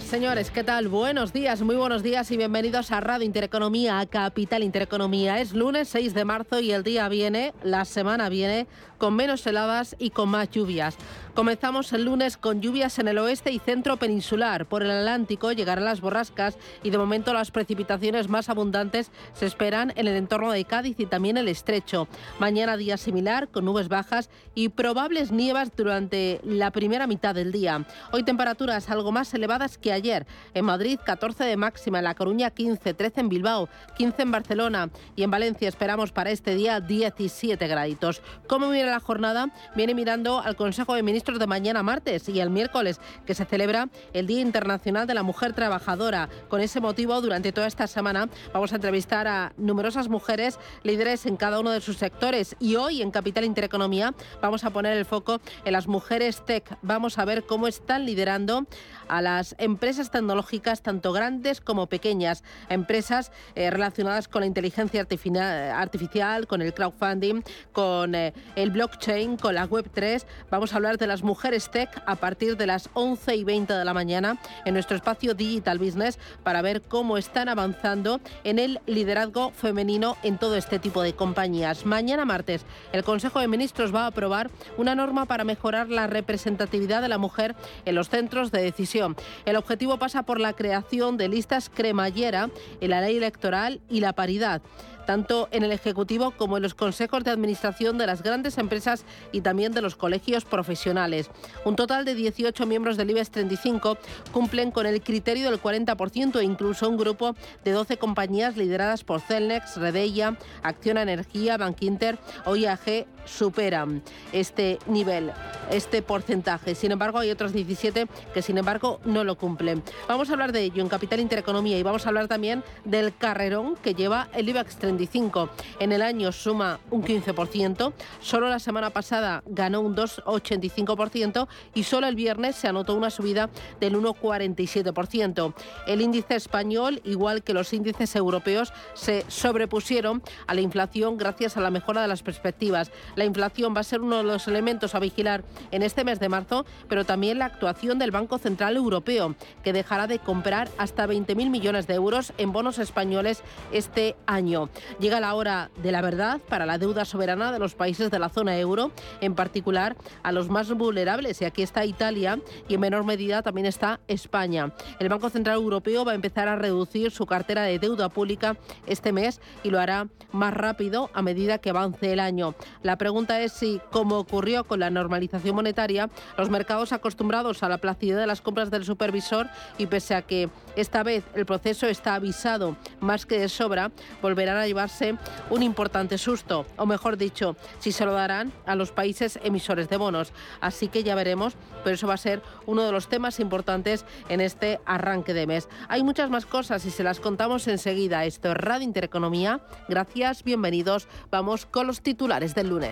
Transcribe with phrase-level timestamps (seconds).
[0.00, 0.88] Señores, ¿qué tal?
[0.88, 5.38] Buenos días, muy buenos días y bienvenidos a Radio Intereconomía, a Capital Intereconomía.
[5.38, 9.94] Es lunes 6 de marzo y el día viene, la semana viene, con menos heladas
[9.98, 10.96] y con más lluvias.
[11.34, 14.66] Comenzamos el lunes con lluvias en el oeste y centro peninsular.
[14.66, 19.94] Por el Atlántico llegarán las borrascas y de momento las precipitaciones más abundantes se esperan
[19.96, 22.06] en el entorno de Cádiz y también el estrecho.
[22.38, 27.86] Mañana día similar con nubes bajas y probables nievas durante la primera mitad del día.
[28.12, 30.26] Hoy temperaturas algo más elevadas que ayer.
[30.52, 34.90] En Madrid 14 de máxima, en La Coruña 15, 13 en Bilbao, 15 en Barcelona
[35.16, 38.20] y en Valencia esperamos para este día 17 graditos.
[38.46, 39.48] ¿Cómo viene la jornada?
[39.74, 43.88] Viene mirando al Consejo de Ministros de mañana martes y el miércoles, que se celebra
[44.12, 46.28] el Día Internacional de la Mujer Trabajadora.
[46.48, 51.36] Con ese motivo, durante toda esta semana vamos a entrevistar a numerosas mujeres líderes en
[51.36, 55.40] cada uno de sus sectores y hoy en Capital Intereconomía vamos a poner el foco
[55.64, 56.76] en las mujeres tech.
[56.82, 58.66] Vamos a ver cómo están liderando
[59.06, 66.46] a las empresas tecnológicas, tanto grandes como pequeñas, empresas eh, relacionadas con la inteligencia artificial,
[66.46, 67.42] con el crowdfunding,
[67.72, 70.24] con eh, el blockchain, con la Web3.
[70.50, 73.84] Vamos a hablar de las mujeres tech a partir de las 11 y 20 de
[73.84, 79.50] la mañana en nuestro espacio Digital Business para ver cómo están avanzando en el liderazgo
[79.50, 81.84] femenino en todo este tipo de compañías.
[81.84, 87.02] Mañana martes, el Consejo de Ministros va a aprobar una norma para mejorar la representatividad
[87.02, 89.14] de la mujer en los centros de decisión.
[89.44, 92.48] El objetivo pasa por la creación de listas cremallera
[92.80, 94.62] en la ley electoral y la paridad
[95.06, 99.40] tanto en el Ejecutivo como en los consejos de administración de las grandes empresas y
[99.40, 101.30] también de los colegios profesionales.
[101.64, 103.98] Un total de 18 miembros del IBEX 35
[104.32, 109.20] cumplen con el criterio del 40% e incluso un grupo de 12 compañías lideradas por
[109.20, 114.02] Celnex, Redeia, Acciona Energía, Bankinter o IAG superan
[114.32, 115.32] este nivel,
[115.70, 116.74] este porcentaje.
[116.74, 119.82] Sin embargo, hay otros 17 que sin embargo no lo cumplen.
[120.08, 123.76] Vamos a hablar de ello en Capital Intereconomía y vamos a hablar también del carrerón
[123.76, 129.42] que lleva el IBEX 35 en el año suma un 15%, solo la semana pasada
[129.46, 133.50] ganó un 2,85% y solo el viernes se anotó una subida
[133.80, 135.54] del 1,47%.
[135.86, 141.60] El índice español, igual que los índices europeos, se sobrepusieron a la inflación gracias a
[141.60, 142.90] la mejora de las perspectivas.
[143.14, 146.28] La inflación va a ser uno de los elementos a vigilar en este mes de
[146.28, 151.50] marzo, pero también la actuación del Banco Central Europeo, que dejará de comprar hasta 20.000
[151.50, 153.42] millones de euros en bonos españoles
[153.72, 154.68] este año.
[154.98, 158.28] Llega la hora de la verdad para la deuda soberana de los países de la
[158.28, 161.40] zona euro, en particular a los más vulnerables.
[161.40, 164.72] Y aquí está Italia y en menor medida también está España.
[164.98, 168.56] El Banco Central Europeo va a empezar a reducir su cartera de deuda pública
[168.86, 172.54] este mes y lo hará más rápido a medida que avance el año.
[173.02, 176.08] Pregunta es si, como ocurrió con la normalización monetaria,
[176.38, 180.48] los mercados acostumbrados a la placidez de las compras del supervisor y pese a que
[180.76, 183.90] esta vez el proceso está avisado más que de sobra,
[184.22, 185.16] volverán a llevarse
[185.50, 189.96] un importante susto, o mejor dicho, si se lo darán a los países emisores de
[189.96, 190.32] bonos.
[190.60, 194.40] Así que ya veremos, pero eso va a ser uno de los temas importantes en
[194.40, 195.68] este arranque de mes.
[195.88, 198.24] Hay muchas más cosas y se las contamos enseguida.
[198.26, 199.60] Esto es Radio Intereconomía.
[199.88, 201.08] Gracias, bienvenidos.
[201.32, 202.91] Vamos con los titulares del lunes.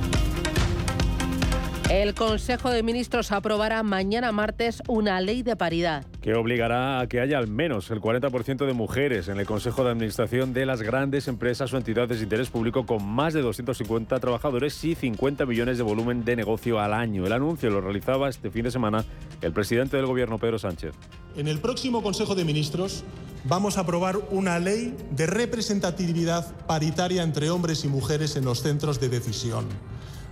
[1.91, 6.05] El Consejo de Ministros aprobará mañana martes una ley de paridad.
[6.21, 9.91] Que obligará a que haya al menos el 40% de mujeres en el Consejo de
[9.91, 14.81] Administración de las grandes empresas o entidades de interés público con más de 250 trabajadores
[14.85, 17.25] y 50 millones de volumen de negocio al año.
[17.25, 19.03] El anuncio lo realizaba este fin de semana
[19.41, 20.93] el presidente del Gobierno, Pedro Sánchez.
[21.35, 23.03] En el próximo Consejo de Ministros
[23.43, 29.01] vamos a aprobar una ley de representatividad paritaria entre hombres y mujeres en los centros
[29.01, 29.65] de decisión.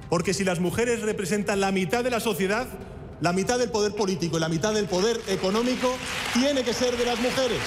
[0.09, 2.67] Porque si las mujeres representan la mitad de la sociedad,
[3.21, 5.95] la mitad del poder político y la mitad del poder económico
[6.33, 7.59] tiene que ser de las mujeres.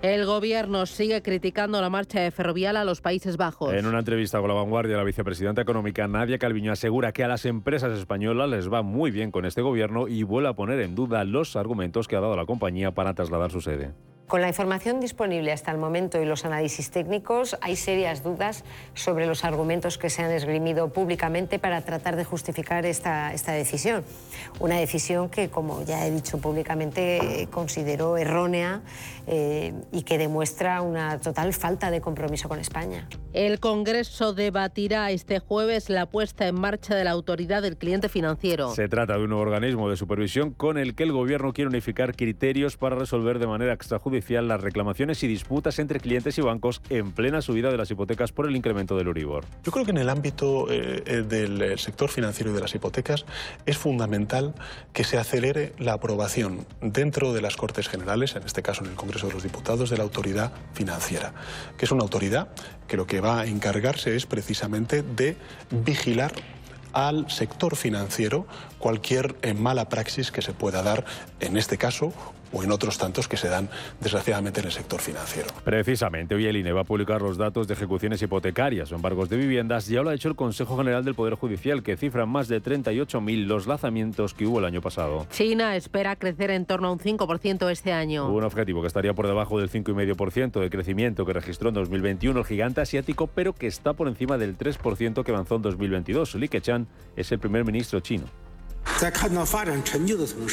[0.00, 3.74] El gobierno sigue criticando la marcha de Ferrovial a los Países Bajos.
[3.74, 7.44] En una entrevista con La Vanguardia, la vicepresidenta económica Nadia Calviño asegura que a las
[7.46, 11.24] empresas españolas les va muy bien con este gobierno y vuelve a poner en duda
[11.24, 13.92] los argumentos que ha dado la compañía para trasladar su sede.
[14.28, 19.24] Con la información disponible hasta el momento y los análisis técnicos, hay serias dudas sobre
[19.24, 24.04] los argumentos que se han esgrimido públicamente para tratar de justificar esta, esta decisión.
[24.60, 28.82] Una decisión que, como ya he dicho públicamente, considero errónea
[29.26, 33.08] eh, y que demuestra una total falta de compromiso con España.
[33.32, 38.74] El Congreso debatirá este jueves la puesta en marcha de la Autoridad del Cliente Financiero.
[38.74, 42.14] Se trata de un nuevo organismo de supervisión con el que el Gobierno quiere unificar
[42.14, 47.12] criterios para resolver de manera extrajudicial las reclamaciones y disputas entre clientes y bancos en
[47.12, 49.44] plena subida de las hipotecas por el incremento del Euribor.
[49.64, 52.74] Yo creo que en el ámbito eh, eh, del eh, sector financiero y de las
[52.74, 53.24] hipotecas
[53.66, 54.54] es fundamental
[54.92, 58.96] que se acelere la aprobación dentro de las Cortes Generales, en este caso en el
[58.96, 61.32] Congreso de los Diputados, de la autoridad financiera,
[61.76, 62.48] que es una autoridad
[62.86, 65.36] que lo que va a encargarse es precisamente de
[65.70, 66.32] vigilar
[66.92, 68.46] al sector financiero
[68.78, 71.04] cualquier mala praxis que se pueda dar,
[71.40, 72.12] en este caso,
[72.52, 73.68] o en otros tantos que se dan
[74.00, 75.48] desgraciadamente en el sector financiero.
[75.64, 79.36] Precisamente, hoy el INE va a publicar los datos de ejecuciones hipotecarias o embargos de
[79.36, 79.86] viviendas.
[79.86, 83.46] Ya lo ha hecho el Consejo General del Poder Judicial, que cifra más de 38.000
[83.46, 85.26] los lanzamientos que hubo el año pasado.
[85.30, 88.32] China espera crecer en torno a un 5% este año.
[88.32, 92.46] Un objetivo que estaría por debajo del 5,5% de crecimiento que registró en 2021 el
[92.46, 96.34] gigante asiático, pero que está por encima del 3% que avanzó en 2022.
[96.36, 96.86] Li Keqiang
[97.16, 98.24] es el primer ministro chino.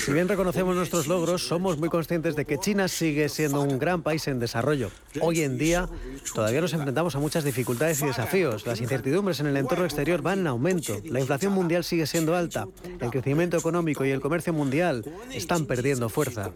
[0.05, 4.03] Si bien reconocemos nuestros logros, somos muy conscientes de que China sigue siendo un gran
[4.03, 4.91] país en desarrollo.
[5.19, 5.89] Hoy en día
[6.33, 8.67] todavía nos enfrentamos a muchas dificultades y desafíos.
[8.67, 11.01] Las incertidumbres en el entorno exterior van en aumento.
[11.05, 12.67] La inflación mundial sigue siendo alta.
[12.99, 16.51] El crecimiento económico y el comercio mundial están perdiendo fuerza.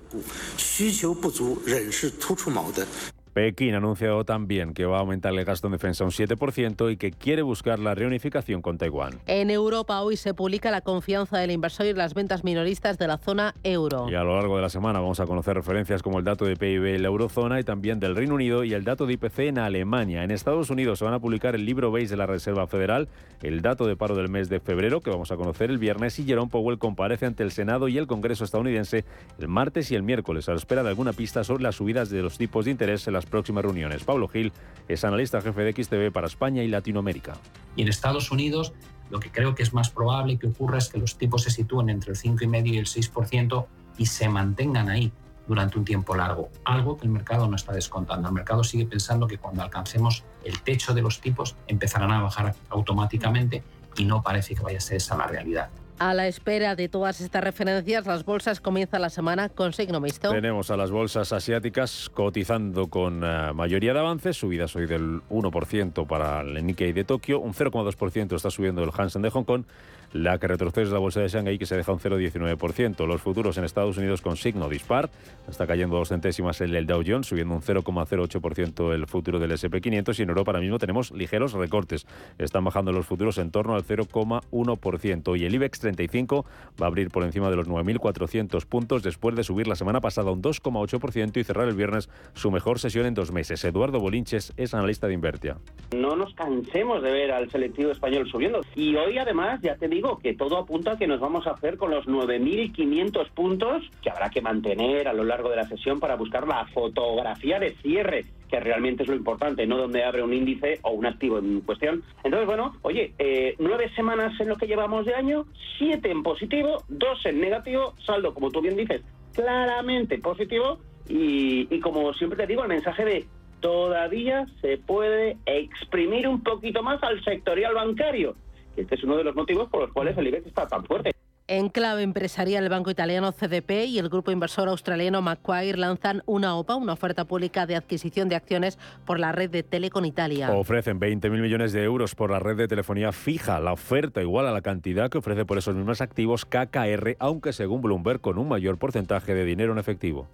[3.39, 6.97] Pekín ha anunciado también que va a aumentar el gasto en defensa un 7% y
[6.97, 9.13] que quiere buscar la reunificación con Taiwán.
[9.27, 13.18] En Europa hoy se publica la confianza del inversor y las ventas minoristas de la
[13.18, 14.09] zona euro.
[14.09, 16.57] Y a lo largo de la semana vamos a conocer referencias como el dato de
[16.57, 19.59] PIB en la eurozona y también del Reino Unido y el dato de IPC en
[19.59, 20.25] Alemania.
[20.25, 23.07] En Estados Unidos se van a publicar el libro base de la Reserva Federal,
[23.41, 26.25] el dato de paro del mes de febrero que vamos a conocer el viernes y
[26.25, 29.06] Jerome Powell comparece ante el Senado y el Congreso estadounidense
[29.39, 32.21] el martes y el miércoles a la espera de alguna pista sobre las subidas de
[32.21, 34.03] los tipos de interés en las próximas reuniones.
[34.03, 34.51] Pablo Gil
[34.87, 37.37] es analista jefe de XTV para España y Latinoamérica.
[37.75, 38.73] Y en Estados Unidos
[39.09, 41.89] lo que creo que es más probable que ocurra es que los tipos se sitúen
[41.89, 43.65] entre el 5,5 y el 6%
[43.97, 45.11] y se mantengan ahí
[45.47, 48.27] durante un tiempo largo, algo que el mercado no está descontando.
[48.27, 52.55] El mercado sigue pensando que cuando alcancemos el techo de los tipos empezarán a bajar
[52.69, 53.63] automáticamente
[53.97, 55.69] y no parece que vaya a ser esa la realidad.
[56.00, 60.31] A la espera de todas estas referencias, las bolsas comienzan la semana con signo mixto.
[60.31, 66.07] Tenemos a las bolsas asiáticas cotizando con uh, mayoría de avances, subidas hoy del 1%
[66.07, 69.66] para el Nikkei de Tokio, un 0,2% está subiendo el Hansen de Hong Kong
[70.13, 73.06] la que retrocede es la bolsa de Shanghái, que se deja un 0,19%.
[73.06, 75.09] Los futuros en Estados Unidos con signo dispar.
[75.47, 80.19] Está cayendo dos centésimas el Dow Jones, subiendo un 0,08% el futuro del SP500.
[80.19, 82.07] Y en Europa ahora mismo tenemos ligeros recortes.
[82.38, 85.39] Están bajando los futuros en torno al 0,1%.
[85.39, 86.45] Y el IBEX 35
[86.81, 90.31] va a abrir por encima de los 9.400 puntos después de subir la semana pasada
[90.31, 93.63] un 2,8% y cerrar el viernes su mejor sesión en dos meses.
[93.63, 95.57] Eduardo Bolinches es analista de Invertia.
[95.95, 98.62] No nos cansemos de ver al selectivo español subiendo.
[98.75, 101.51] Y hoy además, ya te digo, digo que todo apunta a que nos vamos a
[101.51, 106.00] hacer con los 9.500 puntos que habrá que mantener a lo largo de la sesión
[106.00, 110.34] para buscar la fotografía de cierre que realmente es lo importante, no donde abre un
[110.34, 112.01] índice o un activo en cuestión.
[112.24, 115.46] Entonces, bueno, oye, eh, nueve semanas en lo que llevamos de año,
[115.77, 119.03] siete en positivo, dos en negativo, saldo, como tú bien dices,
[119.36, 120.79] claramente positivo
[121.10, 123.25] y, y como siempre te digo, el mensaje de
[123.60, 128.36] todavía se puede exprimir un poquito más al sectorial bancario.
[128.79, 131.12] Este es uno de los motivos por los cuales el IBEX está tan fuerte.
[131.48, 136.55] En clave empresarial, el banco italiano CDP y el grupo inversor australiano Macquarie lanzan una
[136.55, 140.51] OPA, una oferta pública de adquisición de acciones por la red de Telecom Italia.
[140.51, 143.59] Ofrecen 20.000 millones de euros por la red de telefonía fija.
[143.59, 147.81] La oferta igual a la cantidad que ofrece por esos mismos activos KKR, aunque según
[147.81, 150.29] Bloomberg con un mayor porcentaje de dinero en efectivo.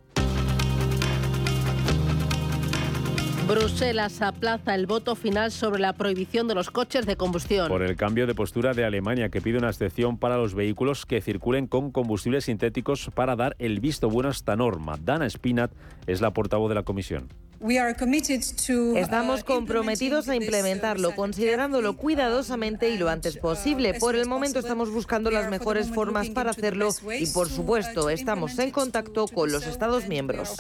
[3.48, 7.68] Bruselas aplaza el voto final sobre la prohibición de los coches de combustión.
[7.68, 11.22] Por el cambio de postura de Alemania, que pide una excepción para los vehículos que
[11.22, 14.98] circulen con combustibles sintéticos para dar el visto bueno a esta norma.
[15.00, 15.72] Dana Spinat
[16.08, 17.30] es la portavoz de la Comisión.
[18.96, 23.94] Estamos comprometidos a implementarlo, considerándolo cuidadosamente y lo antes posible.
[23.94, 28.72] Por el momento estamos buscando las mejores formas para hacerlo y, por supuesto, estamos en
[28.72, 30.58] contacto con los Estados miembros.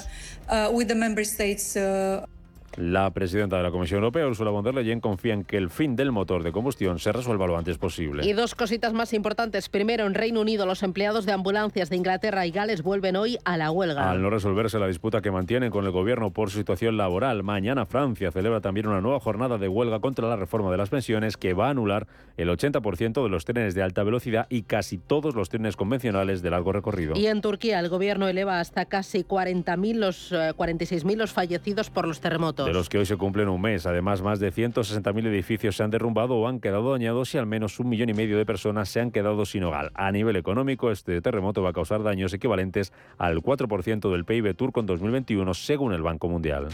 [2.78, 5.96] La presidenta de la Comisión Europea, Ursula von der Leyen, confía en que el fin
[5.96, 8.26] del motor de combustión se resuelva lo antes posible.
[8.26, 9.70] Y dos cositas más importantes.
[9.70, 13.56] Primero, en Reino Unido, los empleados de ambulancias de Inglaterra y Gales vuelven hoy a
[13.56, 14.12] la huelga.
[14.12, 17.86] Al no resolverse la disputa que mantienen con el gobierno por su situación laboral, mañana
[17.86, 21.54] Francia celebra también una nueva jornada de huelga contra la reforma de las pensiones que
[21.54, 25.48] va a anular el 80% de los trenes de alta velocidad y casi todos los
[25.48, 27.16] trenes convencionales de largo recorrido.
[27.16, 32.08] Y en Turquía, el gobierno eleva hasta casi 40.000 los 46.000 eh, los fallecidos por
[32.08, 33.86] los terremotos de los que hoy se cumplen un mes.
[33.86, 37.80] Además, más de 160.000 edificios se han derrumbado o han quedado dañados y al menos
[37.80, 39.92] un millón y medio de personas se han quedado sin hogar.
[39.94, 44.80] A nivel económico, este terremoto va a causar daños equivalentes al 4% del PIB turco
[44.80, 46.70] en 2021, según el Banco Mundial.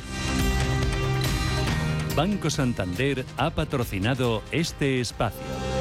[2.16, 5.81] Banco Santander ha patrocinado este espacio.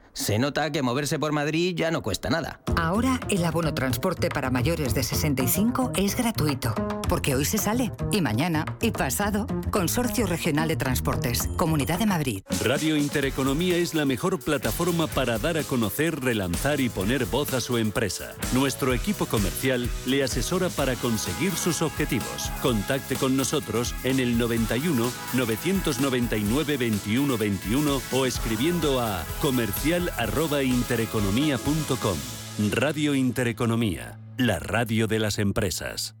[0.13, 2.59] Se nota que moverse por Madrid ya no cuesta nada.
[2.75, 6.75] Ahora el abono transporte para mayores de 65 es gratuito,
[7.07, 9.47] porque hoy se sale, y mañana, y pasado.
[9.71, 12.43] Consorcio Regional de Transportes, Comunidad de Madrid.
[12.63, 17.61] Radio Intereconomía es la mejor plataforma para dar a conocer, relanzar y poner voz a
[17.61, 18.33] su empresa.
[18.53, 22.51] Nuestro equipo comercial le asesora para conseguir sus objetivos.
[22.61, 30.00] Contacte con nosotros en el 91 999 21 21 o escribiendo a comercial
[30.63, 32.17] intereconomía.com.
[32.71, 36.20] Radio Intereconomía, la radio de las empresas.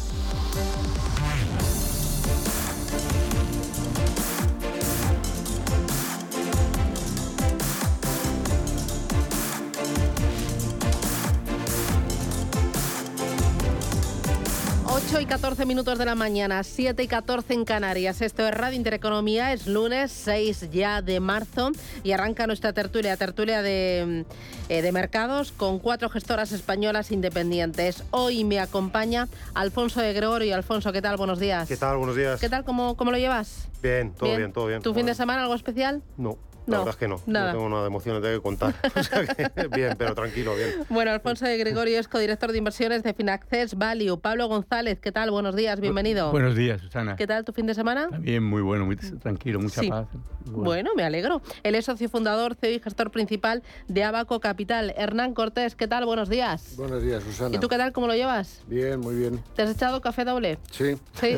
[15.21, 18.21] Y 14 minutos de la mañana, 7 y 14 en Canarias.
[18.23, 21.71] Esto es Radio Intereconomía, es lunes 6 ya de marzo
[22.03, 24.25] y arranca nuestra tertulia, tertulia de,
[24.69, 28.03] eh, de mercados con cuatro gestoras españolas independientes.
[28.09, 30.55] Hoy me acompaña Alfonso de Gregorio.
[30.55, 31.17] Alfonso, ¿qué tal?
[31.17, 31.67] Buenos días.
[31.67, 31.97] ¿Qué tal?
[31.97, 32.39] Buenos días.
[32.39, 32.63] ¿Qué tal?
[32.63, 33.67] ¿Cómo, cómo lo llevas?
[33.83, 34.81] Bien, todo bien, todo bien.
[34.81, 36.01] ¿Tu fin de semana algo especial?
[36.17, 36.39] No.
[36.67, 37.21] La verdad es que no.
[37.25, 38.73] No tengo nada de emociones de contar.
[39.75, 40.69] bien, pero tranquilo, bien.
[40.89, 44.19] Bueno, Alfonso de Gregorio es codirector de inversiones de Finaccess Value.
[44.19, 45.31] Pablo González, ¿qué tal?
[45.31, 46.31] Buenos días, bienvenido.
[46.31, 47.15] Buenos días, Susana.
[47.15, 48.09] ¿Qué tal tu fin de semana?
[48.09, 50.07] También muy bueno, muy tranquilo, mucha paz.
[50.45, 50.91] Bueno.
[50.95, 51.41] me alegro.
[51.63, 54.93] Él es socio fundador, CEO y gestor principal de Abaco Capital.
[54.97, 56.05] Hernán Cortés, ¿qué tal?
[56.05, 56.75] Buenos días.
[56.77, 57.55] Buenos días, Susana.
[57.55, 57.91] ¿Y tú qué tal?
[57.91, 58.61] ¿Cómo lo llevas?
[58.67, 59.41] Bien, muy bien.
[59.55, 60.59] ¿Te has echado café doble?
[60.71, 60.95] Sí.
[61.13, 61.37] ¿Sí?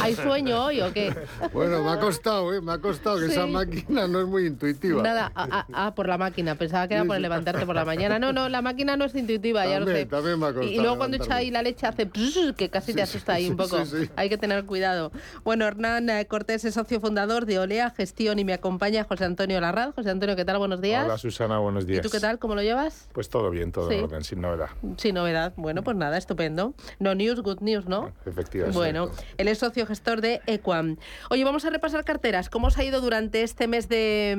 [0.00, 1.14] ¿Hay sueño hoy o qué?
[1.52, 2.60] Bueno, me ha costado, ¿eh?
[2.60, 5.02] Me ha costado, que esa máquina no es muy intuitiva.
[5.02, 6.54] Nada, ah, ah, ah, por la máquina.
[6.54, 8.18] Pensaba que era por levantarte por la mañana.
[8.18, 10.06] No, no, la máquina no es intuitiva, ya lo sé.
[10.06, 12.08] También, también me ha Y, costado y luego cuando echa ahí la leche hace
[12.56, 13.84] que casi te asusta ahí un poco.
[13.84, 14.10] sí, sí.
[14.16, 15.12] Hay que tener cuidado.
[15.44, 19.60] Bueno, Hernán eh, Cortés es socio fundador de Olea Gestión y me acompaña José Antonio
[19.60, 19.94] Larraz.
[19.94, 20.58] José Antonio, ¿qué tal?
[20.58, 21.04] Buenos días.
[21.04, 22.02] Hola Susana, buenos ¿Y días.
[22.02, 22.38] tú qué tal?
[22.38, 23.08] ¿Cómo lo llevas?
[23.12, 23.96] Pues todo bien, todo Sí.
[23.96, 24.68] en orden, sin novedad.
[24.96, 25.52] Sin novedad.
[25.56, 26.74] Bueno, pues nada, estupendo.
[26.98, 28.12] No news, good news, ¿no?
[28.26, 28.76] Efectivamente.
[28.76, 30.96] Bueno, él es socio gestor de Equam.
[31.30, 32.48] Oye, vamos a repasar carteras.
[32.48, 34.34] ¿Cómo os ha ido durante este mes de,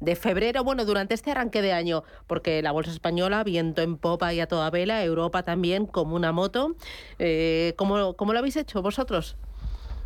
[0.00, 0.64] de febrero?
[0.64, 4.46] Bueno, durante este arranque de año, porque la bolsa española, viento en popa y a
[4.48, 6.74] toda vela, Europa también, como una moto.
[7.18, 9.36] Eh, ¿cómo, cómo lo habéis hecho vosotros?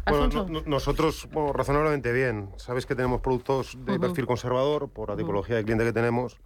[0.06, 2.50] Bueno, no- nosotros bueno, razonablemente bien.
[2.56, 4.00] Sabes que tenemos productos de Ujú.
[4.00, 6.38] perfil conservador por la tipología de cliente que tenemos,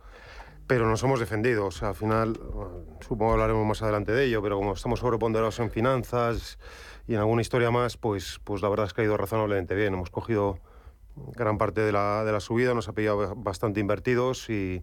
[0.67, 1.67] pero nos hemos defendido.
[1.67, 2.39] O sea, al final,
[3.01, 6.59] supongo que hablaremos más adelante de ello, pero como estamos sobreponderados en finanzas
[7.09, 9.95] y en alguna historia más, pues, pues la verdad es que ha ido razonablemente bien.
[9.95, 10.59] Hemos cogido
[11.35, 14.83] gran parte de la, de la subida, nos ha pillado bastante invertidos y,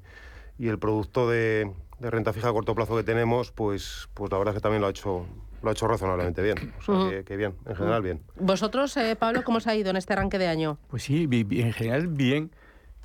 [0.57, 4.37] y el producto de, de renta fija a corto plazo que tenemos, pues, pues la
[4.37, 5.25] verdad es que también lo ha hecho,
[5.61, 6.73] lo ha hecho razonablemente bien.
[6.79, 7.09] O sea, Ujú.
[7.09, 8.21] que, que bien, en general bien.
[8.39, 10.77] ¿Vosotros, eh, Pablo, cómo os ha ido en este arranque de año?
[10.89, 12.51] Pues sí, en general bien.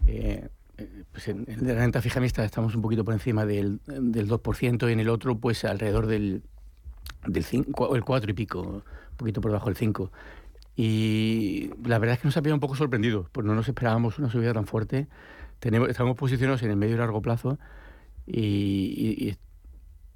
[0.06, 0.49] Eh,
[1.11, 4.88] pues en, en la renta fija mixta estamos un poquito por encima del, del 2%
[4.88, 6.42] y en el otro pues alrededor del,
[7.26, 8.82] del 5, el 4 y pico, un
[9.16, 10.12] poquito por debajo del 5.
[10.80, 14.16] Y la verdad es que nos ha pillado un poco sorprendidos, pues no nos esperábamos
[14.20, 15.08] una subida tan fuerte.
[15.58, 17.58] Tenemos, estamos posicionados en el medio y largo plazo
[18.28, 19.37] y, y- y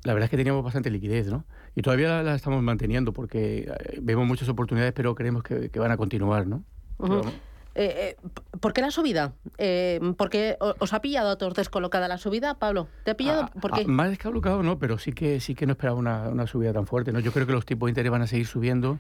[0.04, 1.44] la verdad es que teníamos bastante liquidez, ¿no?
[1.74, 5.80] Y todavía la, la estamos manteniendo porque eh, vemos muchas oportunidades, pero creemos que, que
[5.80, 6.62] van a continuar, ¿no?
[6.98, 7.32] Ujú.
[7.74, 8.28] Eh, eh,
[8.60, 9.32] ¿Por qué la subida?
[9.58, 12.88] Eh, ¿Por qué o- os ha pillado a todos descolocada la subida, Pablo?
[13.04, 13.46] ¿Te ha pillado?
[13.60, 13.80] ¿Por qué?
[13.82, 16.86] Ah, más descablocado no, pero sí que sí que no esperaba una, una subida tan
[16.86, 17.12] fuerte.
[17.12, 17.20] ¿no?
[17.20, 18.98] Yo creo que los tipos de interés van a seguir subiendo,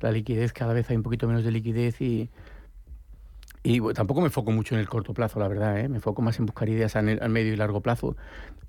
[0.00, 2.30] la liquidez cada vez hay un poquito menos de liquidez y
[3.64, 5.88] y bueno, tampoco me enfoco mucho en el corto plazo, la verdad, ¿eh?
[5.88, 8.16] me enfoco más en buscar ideas al, al medio y largo plazo.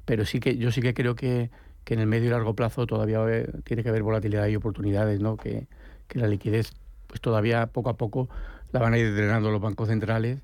[0.05, 1.49] Pero sí que yo sí que creo que,
[1.83, 5.19] que en el medio y largo plazo todavía haber- tiene que haber volatilidad y oportunidades,
[5.19, 5.35] ¿no?
[5.37, 5.65] Que,
[6.07, 6.73] que la liquidez
[7.07, 8.29] pues todavía poco a poco
[8.73, 10.39] la van a ir drenando los bancos centrales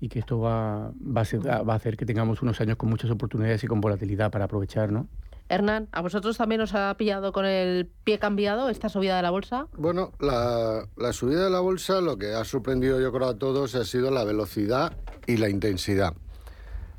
[0.00, 2.88] y que esto va, va, a, ser- va a hacer que tengamos unos años con
[2.90, 5.06] muchas oportunidades y con volatilidad para aprovechar, ¿no?
[5.50, 9.30] Hernán, ¿a vosotros también os ha pillado con el pie cambiado esta subida de la
[9.30, 9.66] bolsa?
[9.76, 13.74] Bueno, la, la subida de la bolsa lo que ha sorprendido yo creo a todos
[13.74, 16.14] ha sido la velocidad y la intensidad.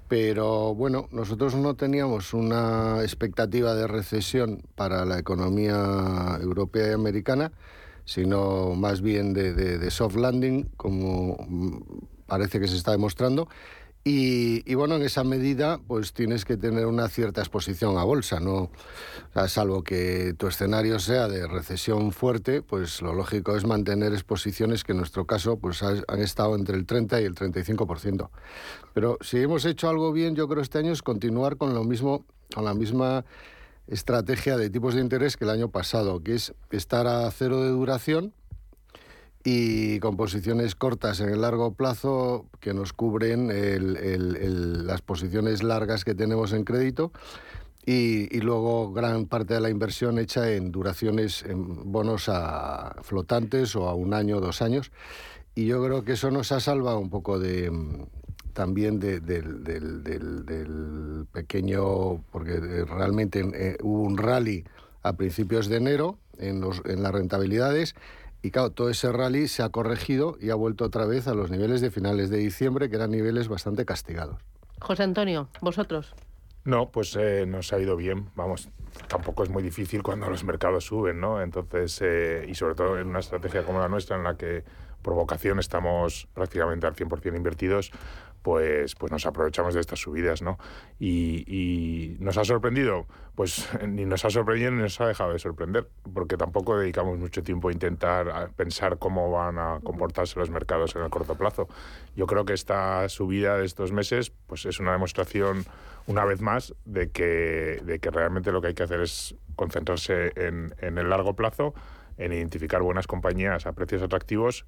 [0.07, 7.51] Pero bueno, nosotros no teníamos una expectativa de recesión para la economía europea y americana,
[8.05, 11.37] sino más bien de, de- de soft landing, como
[12.27, 13.47] parece que se está demostrando.
[14.07, 18.39] Y, y bueno, en esa medida, pues tienes que tener una cierta exposición a bolsa,
[18.39, 18.55] ¿no?
[18.55, 18.69] O
[19.33, 24.83] sea, salvo que tu escenario sea de recesión fuerte, pues lo lógico es mantener exposiciones
[24.83, 28.29] que en nuestro caso pues ha- han estado entre el 30 y el 35%.
[28.93, 32.25] Pero si hemos hecho algo bien, yo creo este año es continuar con lo mismo,
[32.53, 33.25] con la misma
[33.87, 37.69] estrategia de tipos de interés que el año pasado, que es estar a cero de
[37.69, 38.33] duración
[39.43, 43.49] y con posiciones cortas en el largo plazo que nos cubren
[44.87, 47.11] las posiciones largas que tenemos en crédito
[47.85, 53.87] y, luego gran parte de la inversión hecha en duraciones en bonos a flotantes o
[53.87, 54.91] a un año, dos años.
[55.53, 57.71] Y yo creo que eso nos ha salvado un poco de
[58.55, 64.63] también de- del, del- del- del pequeño, porque eh, realmente eh, hubo un rally
[65.03, 67.95] a principios de enero en, los, en las rentabilidades
[68.41, 71.51] y claro, todo ese rally se ha corregido y ha vuelto otra vez a los
[71.51, 74.37] niveles de finales de diciembre, que eran niveles bastante castigados.
[74.79, 76.15] José Antonio, vosotros.
[76.63, 78.29] No, pues eh, nos ha ido bien.
[78.35, 78.69] Vamos,
[79.07, 81.41] tampoco es muy difícil cuando los mercados suben, ¿no?
[81.41, 84.63] Entonces, eh, y sobre todo en una estrategia como la nuestra, en la que
[85.01, 87.91] por vocación estamos prácticamente al 100% invertidos,
[88.45, 90.59] pues, pues nos aprovechamos de estas subidas, ¿no?
[90.99, 95.89] Y, nos ha sorprendido, pues ni nos ha sorprendido ni nos ha dejado de sorprender,
[96.13, 101.01] porque tampoco dedicamos mucho tiempo a intentar pensar cómo van a comportarse los mercados en
[101.01, 101.67] el corto plazo.
[102.15, 105.65] Yo creo que esta subida de estos meses, pues es una demostración
[106.05, 110.33] una vez más de que, de que realmente lo que hay que hacer es concentrarse
[110.35, 111.73] en, en el largo plazo,
[112.19, 114.67] en identificar buenas compañías a precios atractivos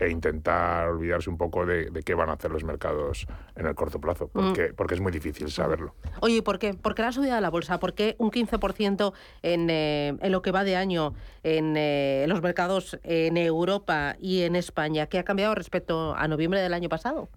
[0.00, 3.74] e intentar olvidarse un poco de, de qué van a hacer los mercados en el
[3.74, 5.94] corto plazo, porque, porque es muy difícil saberlo.
[6.20, 6.72] Oye, ¿y ¿por qué?
[6.72, 7.78] ¿Por qué la subida de la bolsa?
[7.78, 12.40] ¿Por qué un 15% en, eh, en lo que va de año en eh, los
[12.40, 15.06] mercados en Europa y en España?
[15.06, 17.28] ¿Qué ha cambiado respecto a noviembre del año pasado?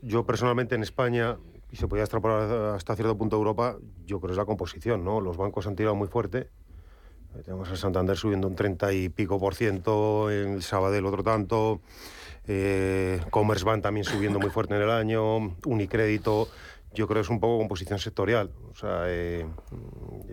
[0.00, 1.36] Yo personalmente en España,
[1.70, 5.04] y se podía extrapolar hasta cierto punto a Europa, yo creo que es la composición,
[5.04, 5.20] ¿no?
[5.20, 6.48] Los bancos han tirado muy fuerte.
[7.44, 11.80] Tenemos a Santander subiendo un 30 y pico por ciento, en el Sabadell otro tanto,
[12.46, 16.48] eh, Commerzbank también subiendo muy fuerte en el año, Unicrédito,
[16.94, 18.50] yo creo que es un poco composición sectorial.
[18.70, 19.46] O sea, eh,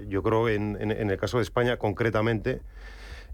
[0.07, 2.61] yo creo en, en, el caso de España concretamente,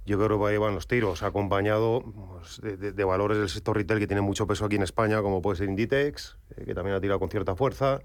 [0.05, 4.23] yo creo que van los tiros, acompañado pues, de, valores del sector retail que tienen
[4.23, 7.29] mucho peso aquí en España, como puede ser Inditex, eh, que también ha tirado con
[7.29, 7.99] cierta fuerza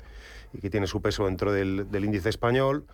[0.52, 2.84] y que tiene su peso dentro del, del índice español.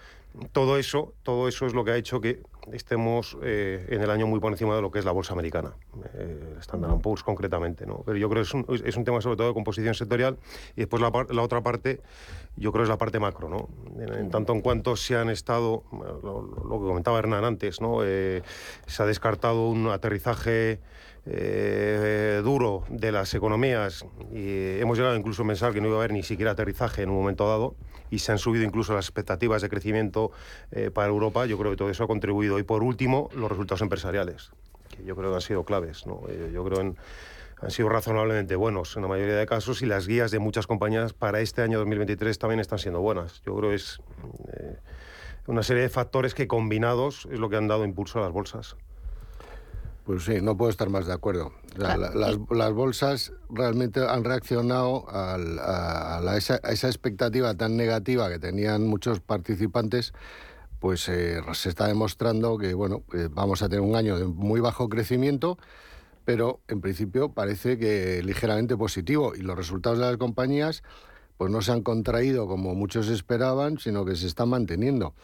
[0.52, 4.26] Todo eso, todo eso es lo que ha hecho que estemos eh, en el año
[4.26, 5.72] muy por encima de lo que es la bolsa americana,
[6.14, 7.84] eh, Standard Poor's concretamente.
[7.84, 8.02] ¿no?
[8.06, 10.38] Pero yo creo que es un, es un, tema sobre todo de composición sectorial
[10.76, 12.00] y después la, la, otra parte,
[12.56, 13.48] yo creo es la parte macro.
[13.48, 13.68] ¿no?
[14.00, 18.04] En, en tanto en cuanto se han estado, lo, lo que comentaba Hernán antes, ¿no?
[18.04, 18.42] Eh,
[18.86, 20.80] se ha descartado un aterrizaje
[21.26, 26.00] eh, duro de las economías y hemos llegado incluso a pensar que no iba a
[26.00, 27.74] haber ni siquiera aterrizaje en un momento dado
[28.10, 30.32] y se han subido incluso las expectativas de crecimiento
[30.70, 32.58] eh, para Europa, yo creo que todo eso ha contribuido.
[32.58, 34.50] Y por último, los resultados empresariales,
[34.88, 36.06] que yo creo que han sido claves.
[36.06, 36.22] ¿no?
[36.28, 36.96] Eh, yo creo en,
[37.62, 41.12] han sido razonablemente buenos en la mayoría de casos y las guías de muchas compañías
[41.12, 43.42] para este año 2023 también están siendo buenas.
[43.44, 44.00] Yo creo que es
[44.54, 44.76] eh,
[45.46, 48.76] una serie de factores que combinados es lo que han dado impulso a las bolsas.
[50.10, 51.52] Pues sí, no puedo estar más de acuerdo.
[51.76, 57.76] La, la, las, las, bolsas realmente han reaccionado al, a, esa, a, esa, expectativa tan
[57.76, 60.12] negativa que tenían muchos participantes,
[60.80, 64.58] pues eh, se está demostrando que bueno, eh, vamos a tener un año de muy
[64.58, 65.58] bajo crecimiento,
[66.24, 70.82] pero en principio parece que ligeramente positivo y los resultados de las compañías
[71.36, 75.14] pues no se han contraído como muchos esperaban, sino que se están manteniendo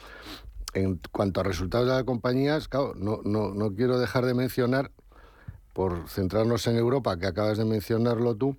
[0.77, 4.91] en cuanto a resultados de las compañías, claro, no, no, no quiero dejar de mencionar,
[5.73, 8.57] por centrarnos en Europa, que acabas de mencionarlo tú,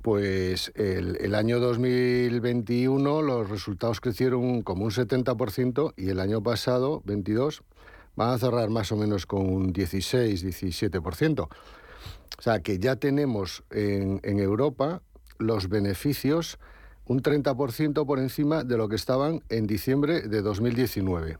[0.00, 7.02] pues el, el, año 2021 los resultados crecieron como un 70% y el año pasado,
[7.04, 7.62] 22,
[8.16, 11.40] van a cerrar más o menos con un 16-17%.
[11.42, 15.02] O sea que ya tenemos en, en Europa
[15.38, 16.58] los beneficios
[17.06, 21.38] un 30% por encima de lo que estaban en diciembre de 2019.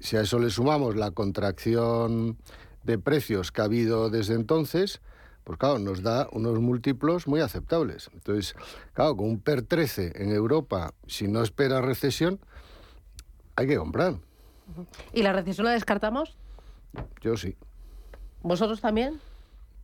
[0.00, 2.36] Si a eso le sumamos la contracción
[2.84, 5.00] de precios que ha habido desde entonces,
[5.44, 8.10] pues claro, nos da unos múltiplos muy aceptables.
[8.12, 8.54] Entonces,
[8.94, 12.40] claro, con un PER 13 en Europa, si no espera recesión,
[13.56, 14.16] hay que comprar.
[15.12, 16.36] ¿Y la recesión la descartamos?
[17.20, 17.56] Yo sí.
[18.42, 19.20] ¿Vosotros también?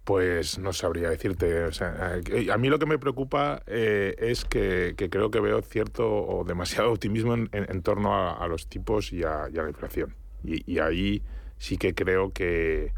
[0.09, 1.71] Pues no sabría decirte.
[1.71, 2.18] Sea,
[2.51, 6.92] a mí lo que me preocupa eh, es que, creo que veo cierto o demasiado
[6.94, 10.14] optimismo en, torno a, los tipos y a, la inflación.
[10.42, 11.23] Y, ahí
[11.59, 12.90] sí que creo que,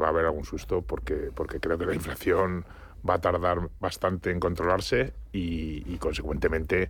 [0.00, 2.64] va a haber algún susto porque, creo que la inflación
[3.06, 6.88] va a tardar bastante en controlarse y consecuentemente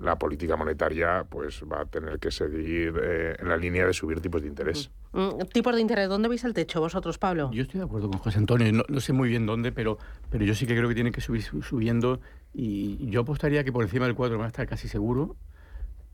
[0.00, 4.20] la política monetaria pues va a tener que seguir eh, en la línea de subir
[4.20, 4.90] tipos de interés.
[5.12, 6.08] Mm, ¿Tipos de interés?
[6.08, 7.50] ¿Dónde veis el techo vosotros, Pablo?
[7.52, 9.98] Yo estoy de acuerdo con José Antonio, no, no sé muy bien dónde, pero,
[10.30, 12.20] pero yo sí que creo que tienen que subir subiendo
[12.54, 15.36] y yo apostaría que por encima del 4 van a estar casi seguro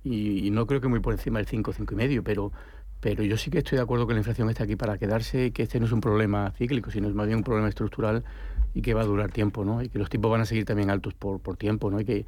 [0.03, 2.53] y, y no creo que muy por encima del 5, 5 y medio, pero,
[3.01, 5.63] pero yo sí que estoy de acuerdo que la inflación está aquí para quedarse, que
[5.65, 8.25] este no es un problema cíclico, sino es más bien un problema estructural
[8.75, 9.83] y que va a durar tiempo, ¿no?
[9.83, 12.01] Y que los tipos van a seguir también altos por, por tiempo, ¿no?
[12.01, 12.27] Y que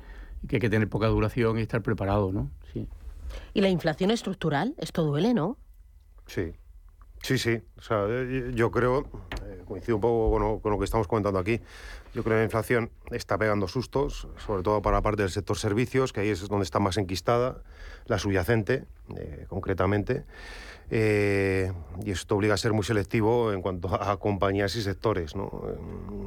[0.49, 2.51] que hay que tener poca duración y estar preparado, ¿no?
[2.73, 2.89] Sí.
[3.55, 4.75] ¿Y la inflación estructural?
[4.79, 5.59] Esto duele, ¿no?
[6.27, 6.55] Sí.
[7.23, 7.61] Sí, sí.
[7.77, 8.07] O sea,
[8.55, 9.01] yo creo,
[9.45, 11.61] eh, coincido un poco con lo, con lo, que estamos comentando aquí,
[12.15, 15.59] yo creo que la inflación está pegando sustos, sobre todo para la parte del sector
[15.59, 17.63] servicios, que ahí es donde está más enquistada,
[18.07, 18.85] la subyacente,
[19.17, 20.25] eh, concretamente.
[20.89, 21.73] Eh,
[22.05, 25.35] y esto obliga a ser muy selectivo en cuanto a, a compañías y sectores.
[25.35, 25.51] ¿no?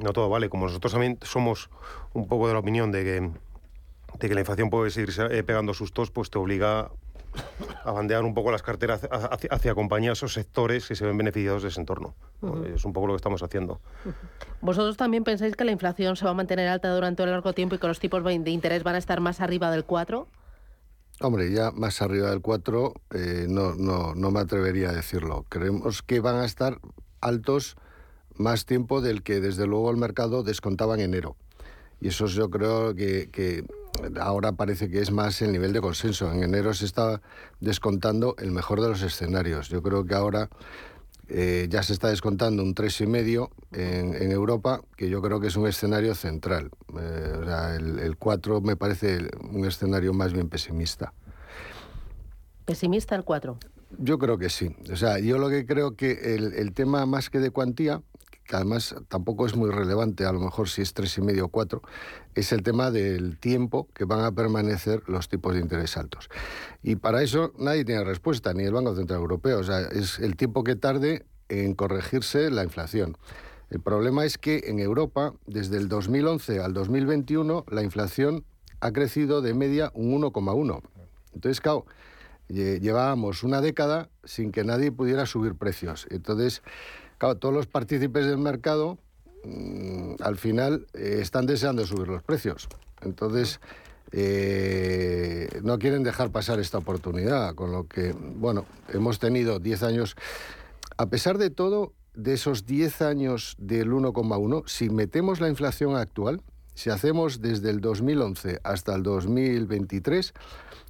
[0.03, 0.49] no todo vale.
[0.49, 1.69] Como nosotros también somos
[2.13, 3.31] un poco de la opinión de que
[4.17, 6.89] de que la inflación puede seguir eh, pegando sustos, pues te obliga
[7.83, 11.63] a bandear un poco las carteras hacia, hacia, compañías o sectores que se ven beneficiados
[11.63, 12.15] de ese entorno.
[12.41, 12.75] Uh -huh.
[12.75, 13.79] Es un poco lo que estamos haciendo.
[14.05, 14.13] Uh -huh.
[14.61, 17.75] ¿Vosotros también pensáis que la inflación se va a mantener alta durante un largo tiempo
[17.75, 20.27] y que los tipos de interés van a estar más arriba del 4?
[21.21, 25.45] Hombre, ya más arriba del 4 eh, no, no, no me atrevería a decirlo.
[25.49, 26.79] Creemos que van a estar
[27.19, 27.75] altos
[28.35, 31.35] más tiempo del que desde luego el mercado descontaba en enero.
[32.01, 33.65] Y eso yo creo que, que
[34.19, 36.31] ahora parece que es más el nivel de consenso.
[36.31, 37.21] En enero se está
[37.59, 39.69] descontando el mejor de los escenarios.
[39.69, 40.49] Yo creo que ahora
[41.27, 45.55] eh, ya se está descontando un 3,5 en, en Europa, que yo creo que es
[45.55, 46.71] un escenario central.
[46.99, 51.13] Eh, o sea, el, el 4 me parece un escenario más bien pesimista.
[52.65, 53.57] ¿Pesimista el 4?
[53.97, 54.75] Yo creo que sí.
[54.91, 58.01] O sea, yo lo que creo que el, el tema más que de cuantía
[58.49, 61.47] que además tampoco es muy relevante, a lo mejor si es tres y medio o
[61.49, 61.83] cuatro,
[62.33, 66.29] es el tema del tiempo que van a permanecer los tipos de interés altos.
[66.81, 69.59] Y para eso nadie tiene respuesta, ni el Banco Central Europeo.
[69.59, 73.17] O sea, es el tiempo que tarde en corregirse la inflación.
[73.69, 78.45] El problema es que en Europa, desde el 2011 al 2021, la inflación
[78.79, 80.81] ha crecido de media un 1,1.
[81.35, 81.85] Entonces, claro,
[82.47, 86.07] llevábamos una década sin que nadie pudiera subir precios.
[86.09, 86.63] Entonces,
[87.19, 88.97] claro, todos los partícipes del mercado
[89.45, 92.67] mm, al final eh, están deseando subir los precios.
[93.01, 93.59] Entonces,
[94.11, 100.15] eh, no quieren dejar pasar esta oportunidad, con lo que, bueno, hemos tenido 10 años.
[100.97, 106.41] A pesar de todo, de esos 10 años del 1,1, si metemos la inflación actual,
[106.73, 110.33] si hacemos desde el 2011 hasta el 2023,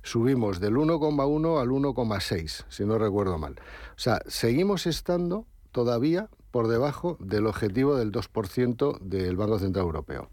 [0.03, 3.53] subimos del 1,1 al 1,6, si no recuerdo mal.
[3.53, 10.29] O sea, seguimos estando todavía por debajo del objetivo del 2% del Banco Central Europeo.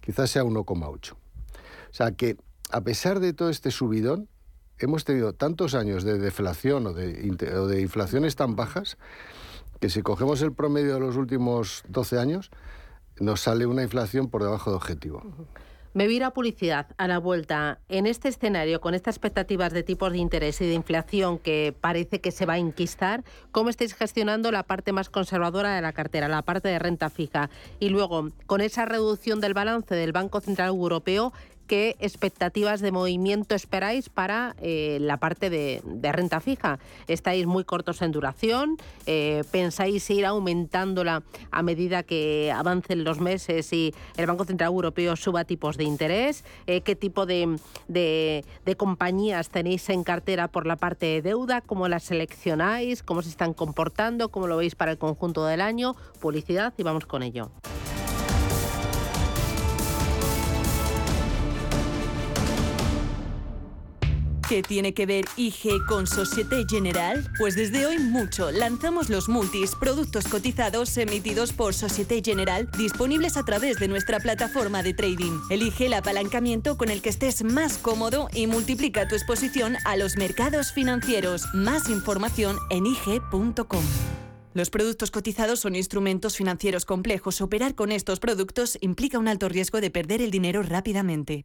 [0.00, 1.12] Quizás sea 1,8.
[1.12, 1.16] O
[1.90, 2.36] sea que,
[2.70, 4.28] a pesar de todo este subidón,
[4.78, 8.96] hemos tenido tantos años de deflación o de, inflaciones tan bajas
[9.80, 12.50] que si cogemos el promedio de los últimos 12 años,
[13.20, 15.22] nos sale una inflación por debajo de objetivo.
[15.98, 17.80] Me vi a publicidad a la vuelta.
[17.88, 22.20] En este escenario, con estas expectativas de tipos de interés y de inflación que parece
[22.20, 26.28] que se va a enquistar, ¿cómo estáis gestionando la parte más conservadora de la cartera,
[26.28, 27.50] la parte de renta fija?
[27.80, 31.32] Y luego, con esa reducción del balance del Banco Central Europeo,
[31.68, 36.78] ¿Qué expectativas de movimiento esperáis para eh, la parte de, renta fija?
[37.08, 38.78] ¿Estáis muy cortos en duración?
[39.04, 45.14] Eh, ¿Pensáis ir aumentándola a medida que avancen los meses y el Banco Central Europeo
[45.14, 46.42] suba tipos de interés?
[46.66, 51.60] Eh, ¿Qué tipo de, de, compañías tenéis en cartera por la parte de deuda?
[51.60, 53.02] ¿Cómo las seleccionáis?
[53.02, 54.30] ¿Cómo se están comportando?
[54.30, 55.94] ¿Cómo lo veis para el conjunto del año?
[56.18, 57.50] Publicidad y vamos con ello.
[64.48, 67.30] ¿Qué tiene que ver IG con Societe General?
[67.38, 68.50] Pues desde hoy mucho.
[68.50, 74.82] Lanzamos los multis, productos cotizados emitidos por Societe General, disponibles a través de nuestra plataforma
[74.82, 75.38] de trading.
[75.50, 80.16] Elige el apalancamiento con el que estés más cómodo y multiplica tu exposición a los
[80.16, 81.44] mercados financieros.
[81.52, 83.84] Más información en IG.com.
[84.54, 87.42] Los productos cotizados son instrumentos financieros complejos.
[87.42, 91.44] Operar con estos productos implica un alto riesgo de perder el dinero rápidamente.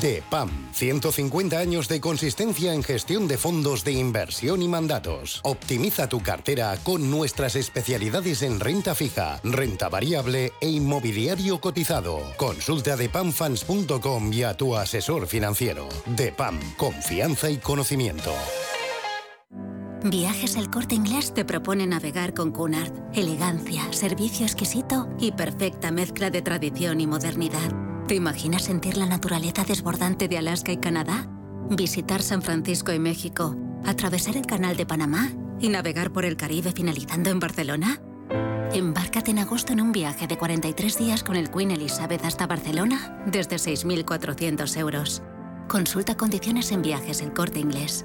[0.00, 5.40] DEPAM, 150 años de consistencia en gestión de fondos de inversión y mandatos.
[5.42, 12.20] Optimiza tu cartera con nuestras especialidades en renta fija, renta variable e inmobiliario cotizado.
[12.36, 15.88] Consulta depamfans.com y a tu asesor financiero.
[16.06, 18.32] DEPAM, confianza y conocimiento.
[20.02, 22.92] Viajes El Corte Inglés te propone navegar con Cunard.
[23.12, 27.89] Elegancia, servicio exquisito y perfecta mezcla de tradición y modernidad.
[28.10, 31.28] ¿Te imaginas sentir la naturaleza desbordante de Alaska y Canadá?
[31.70, 33.54] ¿Visitar San Francisco y México?
[33.86, 35.30] ¿Atravesar el Canal de Panamá?
[35.60, 38.02] ¿Y navegar por el Caribe finalizando en Barcelona?
[38.72, 43.22] Embárcate en agosto en un viaje de 43 días con el Queen Elizabeth hasta Barcelona
[43.26, 45.22] desde 6.400 euros.
[45.68, 48.04] Consulta condiciones en viajes el corte inglés.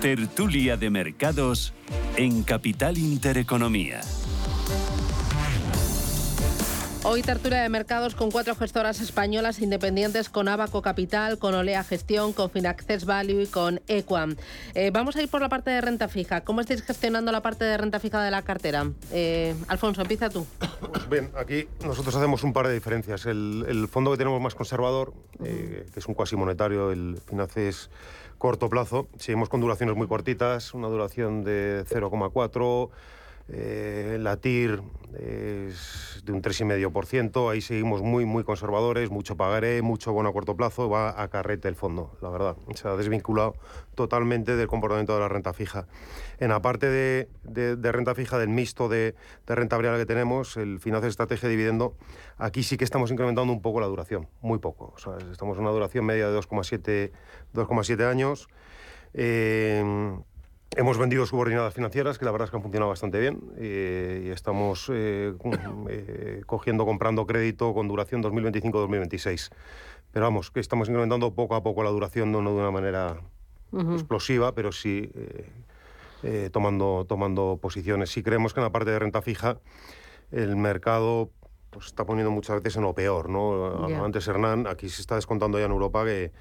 [0.00, 1.72] Tertulia de Mercados
[2.16, 4.00] en Capital Intereconomía.
[7.02, 12.32] Hoy tertulia de mercados con cuatro gestoras españolas independientes, con Abaco Capital, con Olea Gestión,
[12.32, 14.36] con Finaccess Value y con Equam.
[14.74, 16.42] Eh, vamos a ir por la parte de renta fija.
[16.42, 18.92] ¿Cómo estáis gestionando la parte de renta fija de la cartera?
[19.10, 20.46] Eh, Alfonso, empieza tú.
[21.10, 23.26] Bien, aquí nosotros hacemos un par de diferencias.
[23.26, 27.90] El, fondo que tenemos más conservador, eh, que es un cuasi monetario, el Finaccess
[28.38, 29.08] corto plazo.
[29.18, 32.90] Seguimos con duraciones muy cortitas, una duración de 0,4,
[33.50, 34.82] Eh, la TIR
[35.18, 40.54] es de un 3,5%, ahí seguimos muy, muy conservadores, mucho pagaré, mucho bono a corto
[40.54, 42.56] plazo, va a carrete el fondo, la verdad.
[42.74, 43.54] Se ha desvinculado
[43.94, 45.86] totalmente del comportamiento de la renta fija.
[46.38, 47.28] En la parte de,
[47.90, 49.14] renta fija, del mixto de,
[49.46, 51.96] renta variable que tenemos, el financiero estrategia de dividendo,
[52.36, 54.94] aquí sí que estamos incrementando un poco la duración, muy poco.
[55.32, 58.48] estamos en una duración media de 2,7 años.
[59.14, 60.18] Eh,
[60.76, 64.28] Hemos vendido subordinadas financieras, que la verdad es que han funcionado bastante bien, eh, y
[64.30, 65.34] estamos eh,
[65.88, 69.50] eh, cogiendo, comprando crédito con duración 2025-2026.
[70.12, 73.16] Pero vamos, que estamos incrementando poco a poco la duración, no, de una manera
[73.72, 75.10] explosiva, pero sí
[76.52, 78.10] tomando, tomando posiciones.
[78.10, 79.58] Si creemos que en la parte de renta fija
[80.30, 81.30] el mercado
[81.70, 83.28] pues, está poniendo muchas veces en lo peor.
[83.28, 83.86] ¿no?
[84.04, 86.32] Antes Hernán, aquí se está descontando ya en Europa que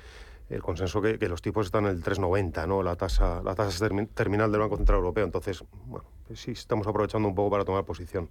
[0.49, 2.83] el consenso que, que los tipos están en el 3,90, ¿no?
[2.83, 5.25] la tasa, la tasa terminal del Banco Central Europeo.
[5.25, 8.29] Entonces, bueno, pues sí, estamos aprovechando un poco para tomar posición.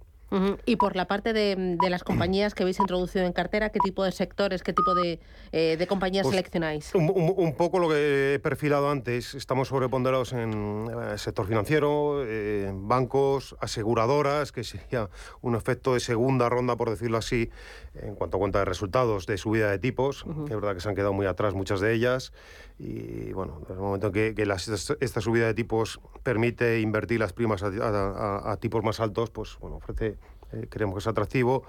[0.65, 4.11] Y por la parte de, las compañías que habéis introducido en cartera, ¿qué tipo de
[4.11, 5.19] sectores, qué tipo de,
[5.53, 6.93] eh, compañías pues seleccionáis?
[6.95, 9.35] Un, poco lo que he perfilado antes.
[9.35, 15.09] Estamos sobreponderados en el eh, sector financiero, eh, bancos, aseguradoras, que sería
[15.41, 17.49] un efecto de segunda ronda, por decirlo así,
[17.95, 20.89] en cuanto a cuenta de resultados de subida de tipos, que es verdad que se
[20.89, 22.33] han quedado muy atrás muchas de ellas.
[22.79, 24.43] Y bueno, desde el momento que, que
[24.99, 30.16] esta subida de tipos permite invertir las primas a, tipos más altos, pues bueno, ofrece,
[30.53, 31.63] eh, creemos que es atractivo.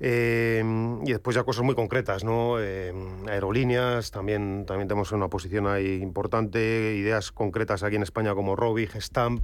[0.00, 0.62] Eh,
[1.04, 2.60] y después ya cosas muy concretas, ¿no?
[2.60, 2.92] Eh,
[3.28, 8.86] aerolíneas, también, también tenemos una posición ahí importante, ideas concretas aquí en España como Robi,
[8.86, 9.42] Gestamp,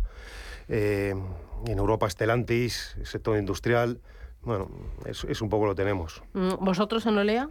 [0.69, 1.19] en
[1.67, 4.01] Europa Stellantis, sector industrial.
[4.43, 4.71] Bueno,
[5.07, 6.23] es, es un poco lo tenemos.
[6.35, 7.51] Mm, ¿Vosotros en Olea?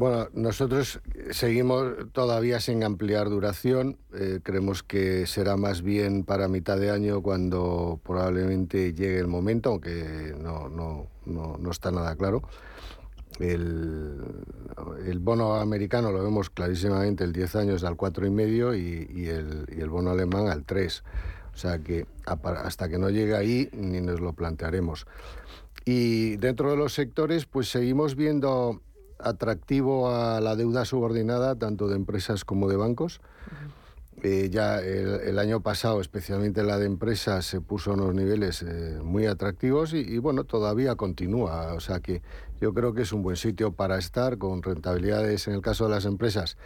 [0.00, 0.98] Bueno, nosotros
[1.30, 3.98] seguimos todavía sin ampliar duración.
[4.14, 9.68] Eh, creemos que será más bien para mitad de año cuando probablemente llegue el momento,
[9.68, 12.40] aunque no, no, no, está nada claro.
[13.40, 14.22] El,
[15.04, 19.82] el, bono americano lo vemos clarísimamente el 10 años al 4,5 y, y, el, y
[19.82, 21.04] el bono alemán al 3.
[21.52, 25.06] O sea que hasta que no llegue ahí ni nos lo plantearemos.
[25.84, 28.80] Y dentro de los sectores, pues seguimos viendo
[29.22, 33.20] atractivo a la deuda subordinada, tanto de empresas como de bancos.
[34.22, 38.98] Eh, ya el, año pasado, especialmente la de empresas, se puso en unos niveles eh,
[39.02, 41.72] muy atractivos y, bueno, todavía continúa.
[41.72, 42.20] O sea que
[42.60, 45.90] yo creo que es un buen sitio para estar con rentabilidades, en el caso de
[45.90, 46.58] las empresas,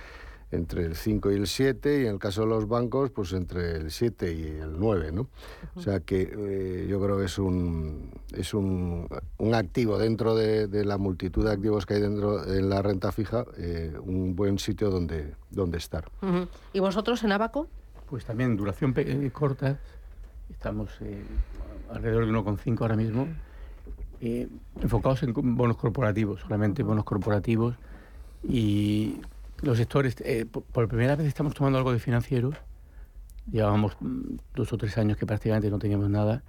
[0.54, 3.76] entre el 5 y el 7 y en el caso de los bancos pues entre
[3.76, 5.28] el 7 y el 9, ¿no?
[5.74, 10.66] O sea que eh, yo creo que es un es un, un activo dentro de,
[10.66, 14.58] de, la multitud de activos que hay dentro en la renta fija, eh, un buen
[14.58, 16.04] sitio donde, donde estar.
[16.72, 17.68] ¿Y vosotros en Abaco?
[18.08, 19.78] Pues también duración eh, corta,
[20.50, 20.90] estamos
[21.90, 23.28] alrededor de 1,5 ahora mismo,
[24.20, 27.76] enfocados en bonos corporativos, solamente bonos corporativos
[28.42, 29.20] y
[29.62, 32.56] los sectores, eh, por, primera vez estamos tomando algo de financieros.
[33.50, 36.42] Llevábamos mm, dos o tres años que prácticamente no teníamos nada,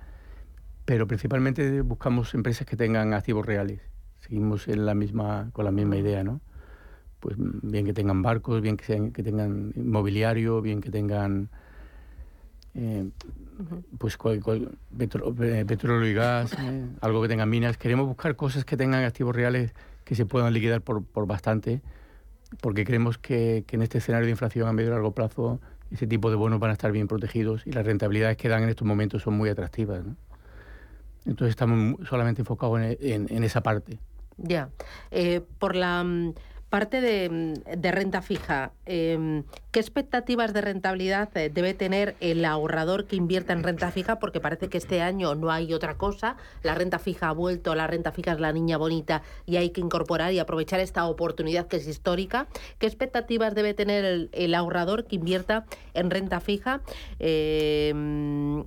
[0.86, 3.82] pero principalmente buscamos empresas que tengan activos reales.
[4.22, 6.42] Seguimos en la misma, con la misma idea, ¿no?
[7.20, 11.50] Pues mm, bien que tengan barcos, bien que, sean, que tengan inmobiliario, bien que tengan
[12.74, 13.10] eh,
[13.98, 16.56] pues eh, petróleo y gas,
[17.02, 17.78] algo que tengan minas.
[17.78, 21.82] Queremos buscar cosas que tengan activos reales que se puedan liquidar por, por bastante
[22.62, 25.60] porque creemos que, en este escenario de inflación a medio y largo plazo
[25.92, 28.70] ese tipo de bonos van a estar bien protegidos y las rentabilidades que dan en
[28.70, 30.04] estos momentos son muy atractivas.
[31.26, 34.00] Entonces estamos solamente enfocados en, esa parte.
[34.38, 34.70] Ya.
[35.12, 36.34] Eh, por la mm,
[36.76, 43.06] parte de, de renta fija, eh, ¿qué expectativas de rentabilidad eh, debe tener el ahorrador
[43.06, 44.20] que invierta en renta fija?
[44.20, 46.36] Porque parece que este año no hay otra cosa.
[46.64, 49.80] La renta fija ha vuelto, la renta fija es la niña bonita y hay que
[49.80, 52.48] incorporar y aprovechar esta oportunidad que es histórica.
[52.78, 56.82] ¿Qué expectativas debe tener el, el ahorrador que invierta en renta fija?
[57.20, 57.94] Eh,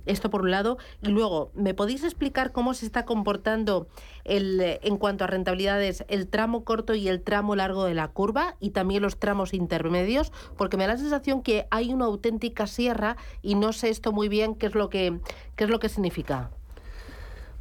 [0.07, 0.79] esto por un lado.
[1.03, 3.87] Y luego, ¿me podéis explicar cómo se está comportando
[4.23, 8.55] el, en cuanto a rentabilidades el tramo corto y el tramo largo de la curva
[8.59, 13.17] y también los tramos intermedios, porque me da la sensación que hay una auténtica sierra
[13.41, 15.19] y no sé esto muy bien qué es lo que,
[15.55, 16.49] qué es lo que significa.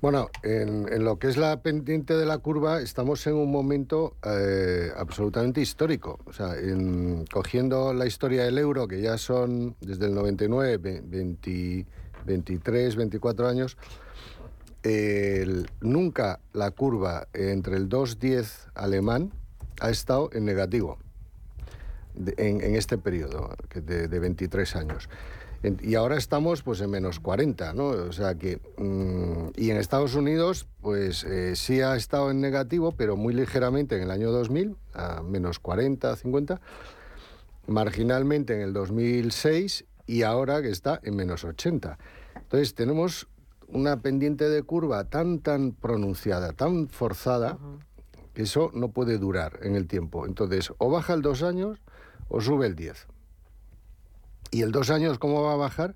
[0.00, 4.92] Bueno, en, lo que es la pendiente de la curva estamos en un momento eh,
[4.96, 6.20] absolutamente histórico.
[6.24, 6.54] O sea,
[7.32, 11.02] cogiendo la historia del euro, que ya son desde el 99,
[12.24, 13.76] 23, 24 años,
[15.80, 19.32] nunca la curva entre el 2.10 alemán
[19.80, 20.98] ha estado en negativo.
[22.36, 25.08] en, este periodo de, de 23 años.
[25.80, 27.86] Y ahora estamos pues en menos 40, ¿no?
[27.88, 28.60] O sea que...
[28.76, 33.96] Mm, y en Estados Unidos pues eh, sí ha estado en negativo, pero muy ligeramente
[33.96, 36.60] en el año 2000, a menos 40, 50,
[37.66, 41.98] marginalmente en el 2006 y ahora que está en menos 80.
[42.36, 43.26] Entonces tenemos
[43.66, 47.58] una pendiente de curva tan, tan pronunciada, tan forzada,
[48.42, 50.26] eso no puede durar en el tiempo.
[50.26, 51.78] Entonces o baja el dos años
[52.28, 53.06] o sube el 10.
[54.50, 55.94] ¿Y el dos años cómo va a bajar?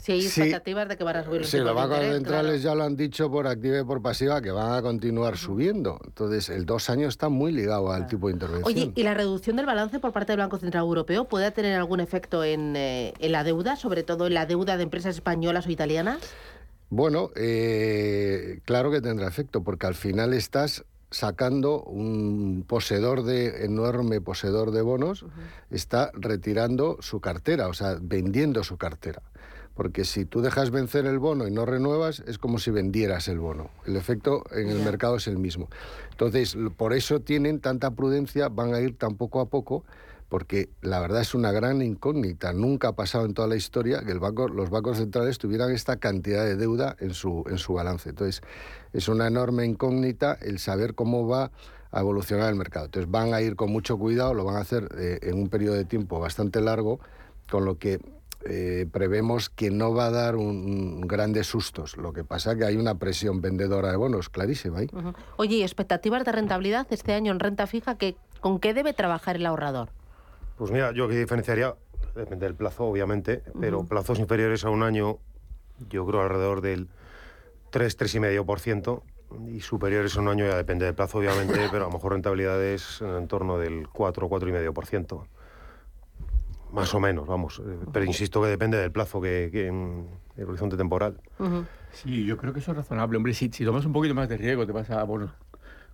[0.00, 2.84] Si hay expectativas de que van a subir los Sí, los bancos centrales ya lo
[2.84, 6.00] han dicho por activa y por pasiva que van a continuar subiendo.
[6.04, 8.66] Entonces, el dos años está muy ligado al tipo de intervención.
[8.66, 12.00] Oye, ¿y la reducción del balance por parte del Banco Central Europeo puede tener algún
[12.00, 15.70] efecto en, eh, en la deuda, sobre todo en la deuda de empresas españolas o
[15.70, 16.20] italianas?
[16.88, 24.20] Bueno, eh, claro que tendrá efecto, porque al final estás sacando un poseedor de enorme
[24.20, 25.24] poseedor de bonos
[25.70, 29.22] está retirando su cartera, o sea, vendiendo su cartera.
[29.74, 33.38] Porque si tú dejas vencer el bono y no renuevas, es como si vendieras el
[33.38, 33.70] bono.
[33.86, 35.68] El efecto en el mercado es el mismo.
[36.10, 39.84] Entonces, por eso tienen tanta prudencia, van a ir tan poco a poco
[40.30, 42.52] porque la verdad es una gran incógnita.
[42.52, 45.96] Nunca ha pasado en toda la historia que el banco, los bancos centrales tuvieran esta
[45.96, 48.08] cantidad de deuda en su, en su balance.
[48.08, 48.40] Entonces,
[48.92, 51.50] es una enorme incógnita el saber cómo va
[51.90, 52.86] a evolucionar el mercado.
[52.86, 55.74] Entonces, van a ir con mucho cuidado, lo van a hacer eh, en un periodo
[55.74, 57.00] de tiempo bastante largo,
[57.50, 57.98] con lo que
[58.44, 61.96] eh, prevemos que no va a dar un, grandes sustos.
[61.96, 64.90] Lo que pasa es que hay una presión vendedora de bonos clarísima ahí.
[65.38, 67.96] Oye, expectativas de rentabilidad este año en renta fija?
[67.96, 69.90] Que, ¿Con qué debe trabajar el ahorrador?
[70.60, 71.74] Pues mira, yo que diferenciaría,
[72.14, 75.16] depende del plazo, obviamente, pero plazos inferiores a un año,
[75.88, 76.88] yo creo alrededor del
[77.70, 79.02] 3, 3,5%,
[79.48, 83.00] y superiores a un año ya depende del plazo, obviamente, pero a lo mejor rentabilidades
[83.00, 85.24] en torno del 4, 4,5%.
[86.74, 87.62] Más o menos, vamos.
[87.64, 89.46] Eh, pero insisto que depende del plazo, que,
[90.36, 91.22] el horizonte temporal.
[91.92, 93.16] Sí, yo creo que eso es razonable.
[93.16, 95.30] Hombre, si, si tomas un poquito más de riesgo, te vas a bonos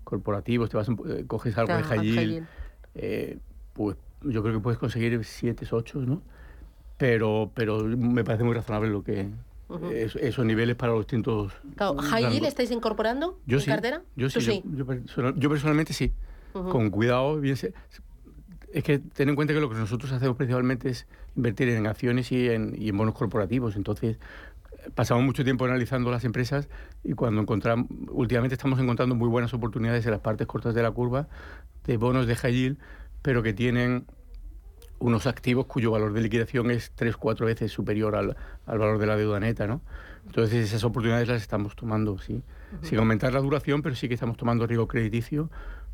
[0.03, 2.45] corporativos, te vas eh, coges algo de high
[2.97, 3.39] eh,
[3.73, 6.23] pues yo creo que puedes conseguir 7, 8, ¿no?
[6.97, 9.29] Pero, pero me parece muy razonable lo que,
[9.93, 11.53] esos niveles para los distintos.
[11.77, 14.03] Claro, ¿High estáis incorporando yo en cartera?
[14.17, 14.63] Yo sí,
[15.37, 16.13] Yo, personalmente sí.
[16.53, 17.57] Con cuidado, bien
[18.73, 22.31] es que ten en cuenta que lo que nosotros hacemos principalmente es invertir en acciones
[22.33, 23.77] y en, y en bonos corporativos.
[23.77, 24.19] Entonces,
[24.95, 26.69] pasamos mucho tiempo analizando las empresas
[27.03, 30.91] y cuando encontramos, últimamente estamos encontrando muy buenas oportunidades en las partes cortas de la
[30.91, 31.29] curva
[31.85, 32.77] de bonos de high
[33.27, 34.07] pero que tienen
[35.01, 39.07] unos activos cuyo valor de liquidación es tres, cuatro veces superior al, al valor de
[39.07, 39.81] la deuda neta, ¿no?
[40.27, 42.41] Entonces esas oportunidades las estamos tomando, sí.
[42.83, 45.51] Sin aumentar la duración, pero sí que estamos tomando riesgo crediticio,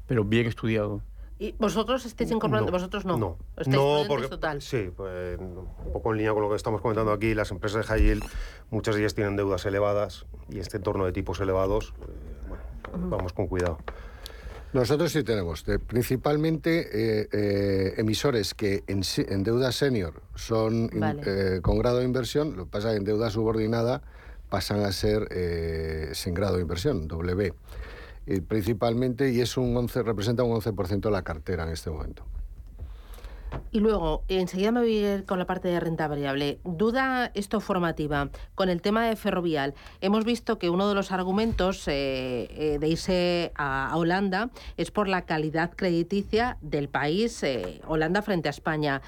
[0.07, 1.01] pero bien estudiado.
[1.39, 2.71] ¿Y vosotros estáis incorporando?
[2.71, 3.17] ¿Vosotros no?
[3.17, 4.61] No, ¿Estáis no porque, total?
[4.61, 7.95] sí, pues, un poco en línea con lo que estamos comentando aquí, las empresas de
[7.95, 8.25] high yield,
[8.71, 12.51] muchas de ellas tienen deudas elevadas y este entorno de tipos elevados, eh,
[12.91, 13.79] bueno, vamos con cuidado.
[14.73, 20.89] Nosotros sí tenemos, principalmente eh, eh, emisores que en, en, deuda senior son
[21.27, 24.03] eh, con grado de inversión, lo que pasa es que en deuda subordinada
[24.49, 25.29] pasan a ser
[26.15, 27.55] sin grado de inversión, W.
[28.49, 32.25] principalmente, y es un 11, representa un 11% de la cartera en este momento.
[33.71, 36.59] Y luego, enseguida me voy a ir con la parte de renta variable.
[36.65, 38.29] Duda esto formativa.
[38.55, 42.89] Con el tema de ferrovial, hemos visto que uno de los argumentos eh, eh, de
[42.89, 49.01] irse a, Holanda es por la calidad crediticia del país, eh, Holanda frente a España.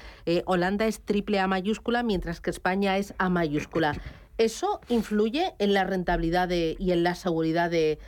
[0.45, 3.93] Holanda es triple A mayúscula, mientras que España es A mayúscula.
[4.37, 7.99] ¿Eso influye en la rentabilidad y en la seguridad de,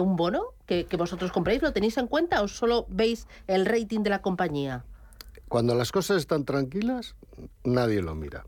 [0.00, 1.62] un bono que, que vosotros compréis?
[1.62, 4.84] ¿Lo tenéis en cuenta o solo veis el rating de la compañía?
[5.50, 7.16] Cuando las cosas están tranquilas,
[7.64, 8.44] nadie lo mira.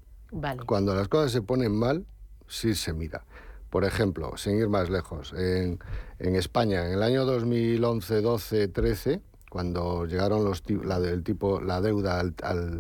[0.67, 2.07] Cuando las cosas se ponen mal,
[2.47, 3.25] sí se mira.
[3.71, 5.81] Por ejemplo, sin ir más lejos, en,
[6.21, 12.21] España, en el año 2011, 12, 13, cuando llegaron los la, del tipo, la deuda
[12.21, 12.37] al,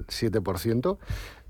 [0.07, 0.99] 7%,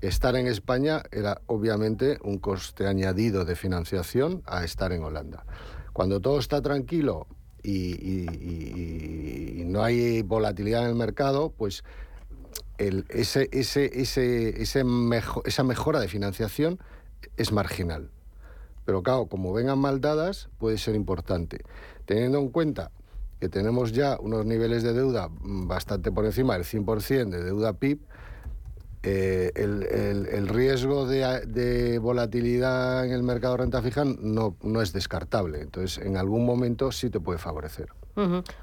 [0.01, 5.45] estar en España era obviamente un coste añadido de financiación a estar en Holanda.
[5.93, 7.27] Cuando todo está tranquilo
[7.61, 7.93] y,
[9.59, 11.83] y no hay volatilidad en el mercado, pues
[12.77, 16.79] ese, ese, ese, esa mejora de financiación
[17.37, 18.09] es marginal.
[18.85, 21.61] Pero claro, como vengan mal dadas, puede ser importante.
[22.05, 22.91] Teniendo en cuenta
[23.39, 27.99] que tenemos ya unos niveles de deuda bastante por encima del 100% de deuda PIB,
[29.05, 35.61] eh, el, riesgo de, volatilidad en el mercado de renta fija no, no es descartable.
[35.61, 37.89] Entonces, en algún momento sí te puede favorecer.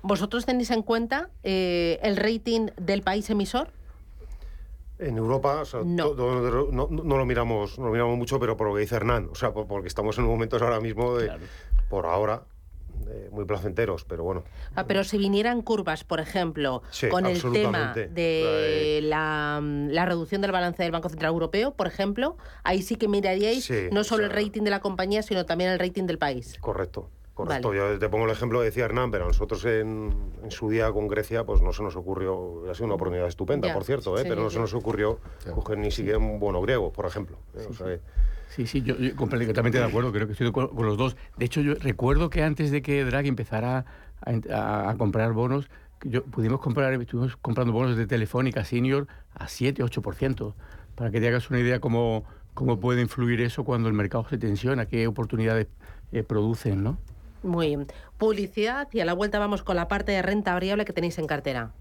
[0.03, 3.73] ¿Vosotros tenéis en cuenta eh, el rating del país emisor?
[5.01, 6.15] En Europa, o sea, No.
[6.15, 9.35] no, no lo miramos, no lo miramos mucho, pero por lo que dice Hernán, o
[9.35, 11.33] sea, por- porque estamos en momentos ahora mismo, de,
[11.89, 12.43] por ahora,
[13.09, 14.45] eh, muy placenteros, pero bueno.
[14.75, 20.43] Ah, pero si vinieran curvas, por ejemplo, Sí, con el tema de la, la reducción
[20.43, 24.05] del balance del Banco Central Europeo, por ejemplo, ahí sí que miraríais Sí, no o
[24.05, 26.59] solo sea- el rating de la compañía, sino también el rating del país.
[26.61, 27.09] Correcto,
[27.45, 27.69] correcto.
[27.69, 27.81] Vale.
[27.81, 30.13] Yo te pongo el ejemplo que decía Hernán, pero a nosotros en,
[30.43, 33.69] en su día con Grecia, pues no se nos ocurrió, ha sido una oportunidad estupenda,
[33.69, 34.23] Ya, por cierto, ¿eh?
[34.23, 34.55] sí, pero no sí.
[34.55, 35.19] se nos ocurrió
[35.55, 37.39] coger ni siquiera un bono griego, por ejemplo.
[37.57, 37.67] ¿eh?
[37.69, 38.01] O sea, que-
[38.49, 41.17] Sí, sí, yo, yo completamente de acuerdo, creo que estoy de acuerdo con los dos.
[41.37, 43.85] De hecho, yo recuerdo que antes de que Draghi empezara
[44.21, 45.71] a, ent- a- a comprar bonos,
[46.03, 50.55] yo, pudimos comprar, estuvimos comprando bonos de Telefónica Senior a 7-8%,
[50.97, 52.25] para que te hagas una idea cómo,
[52.55, 55.69] cómo puede influir eso cuando el mercado se tensiona, qué oportunidades
[56.11, 56.99] eh, producen, ¿no?
[57.43, 57.87] Muy bien.
[58.19, 61.27] Publicidad y a la vuelta vamos con la parte de renta variable que tenéis en
[61.27, 61.73] cartera.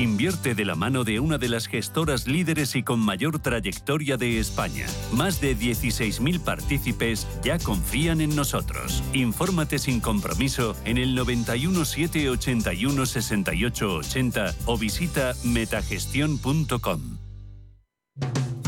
[0.00, 4.38] Invierte de la mano de una de las gestoras líderes y con mayor trayectoria de
[4.38, 4.86] España.
[5.12, 9.02] Más de 16.000 partícipes ya confían en nosotros.
[9.12, 17.18] Infórmate sin compromiso en el 91 781 68 80 o visita metagestión.com.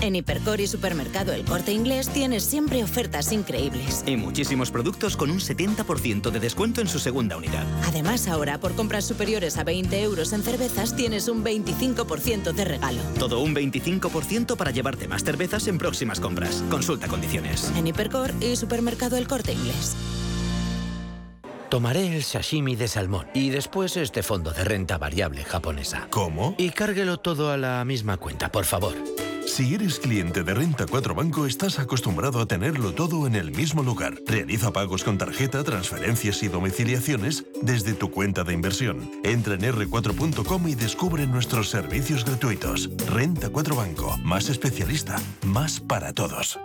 [0.03, 4.03] En Hipercor y Supermercado El Corte Inglés tienes siempre ofertas increíbles.
[4.05, 7.65] Y muchísimos productos con un 70% de descuento en su segunda unidad.
[7.87, 13.01] Además, ahora por compras superiores a 20 euros en cervezas tienes un 25% de regalo.
[13.17, 16.65] Todo un 25% para llevarte más cervezas en próximas compras.
[16.69, 17.71] Consulta condiciones.
[17.77, 19.95] En Hipercor y Supermercado El Corte Inglés.
[21.71, 26.09] Tomaré el sashimi de salmón y después este fondo de renta variable japonesa.
[26.11, 26.57] ¿Cómo?
[26.59, 28.95] Y cárguelo todo a la misma cuenta, por favor.
[29.53, 33.83] Si eres cliente de Renta 4 Banco, estás acostumbrado a tenerlo todo en el mismo
[33.83, 34.15] lugar.
[34.27, 39.11] Realiza pagos con tarjeta, transferencias y domiciliaciones desde tu cuenta de inversión.
[39.25, 42.89] Entra en r4.com y descubre nuestros servicios gratuitos.
[43.11, 46.59] Renta 4 Banco, más especialista, más para todos.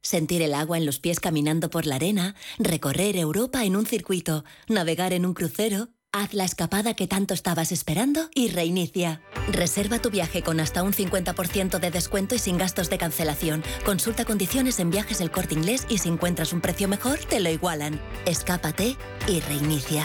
[0.00, 4.46] Sentir el agua en los pies caminando por la arena, recorrer Europa en un circuito,
[4.66, 5.90] navegar en un crucero.
[6.16, 9.20] Haz la escapada que tanto estabas esperando y reinicia.
[9.50, 13.64] Reserva tu viaje con hasta un 50% de descuento y sin gastos de cancelación.
[13.84, 17.50] Consulta condiciones en viajes el corte inglés y si encuentras un precio mejor, te lo
[17.50, 18.00] igualan.
[18.26, 18.96] Escápate
[19.26, 20.04] y reinicia.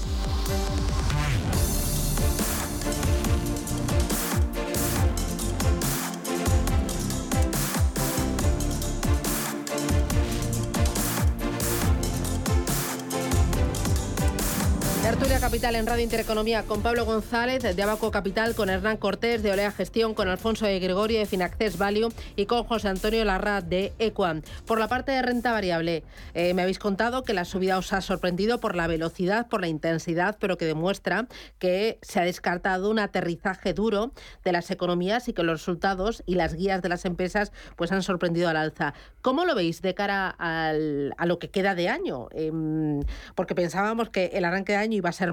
[15.61, 19.71] Capital en Radio Intereconomía con Pablo González de Abaco Capital, con Hernán Cortés de Olea
[19.71, 24.41] Gestión, con Alfonso de Gregorio de Finaccess Value y con José Antonio Larra de Equam.
[24.65, 26.03] Por la parte de renta variable,
[26.33, 29.67] eh, me habéis contado que la subida os ha sorprendido por la velocidad, por la
[29.67, 31.27] intensidad, pero que demuestra
[31.59, 36.35] que se ha descartado un aterrizaje duro de las economías y que los resultados y
[36.35, 38.95] las guías de las empresas pues han sorprendido al alza.
[39.21, 42.29] ¿Cómo lo veis de cara al- a lo que queda de año?
[42.31, 43.01] Em,
[43.35, 45.31] porque pensábamos que el arranque de año iba a ser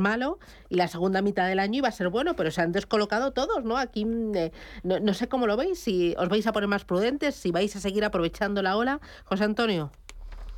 [0.69, 3.65] y la segunda mitad del año iba a ser bueno, pero se han descolocado todos,
[3.65, 3.77] ¿no?
[3.77, 4.53] Aquí mm, eh,
[4.83, 7.75] no, no sé cómo lo veis, si os vais a poner más prudentes, si vais
[7.77, 9.01] a seguir aprovechando la ola.
[9.25, 9.91] José Antonio.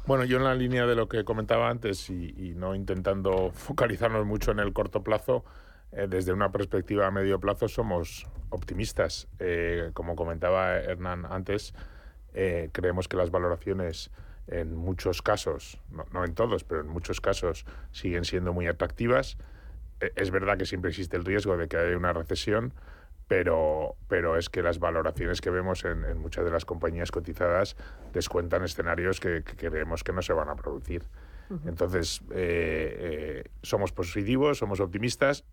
[0.07, 4.51] Bueno, yo en la línea de lo que comentaba antes y, no intentando focalizarnos mucho
[4.51, 5.45] en el corto plazo,
[5.93, 9.29] eh, desde una perspectiva a medio plazo somos optimistas.
[9.39, 11.75] Eh, como comentaba Hernán antes,
[12.73, 14.13] creemos que las valoraciones
[14.51, 19.39] en muchos casos, no, no en todos, pero en muchos casos siguen siendo muy atractivas.
[20.01, 22.75] Eh, es verdad que siempre existe el riesgo de que haya una recesión,
[23.29, 27.77] pero, pero es que las valoraciones que vemos en, en muchas de las compañías cotizadas
[28.13, 31.05] descuentan escenarios que, que creemos que no se van a producir.
[31.67, 35.45] Entonces, eh, eh, somos positivos, somos optimistas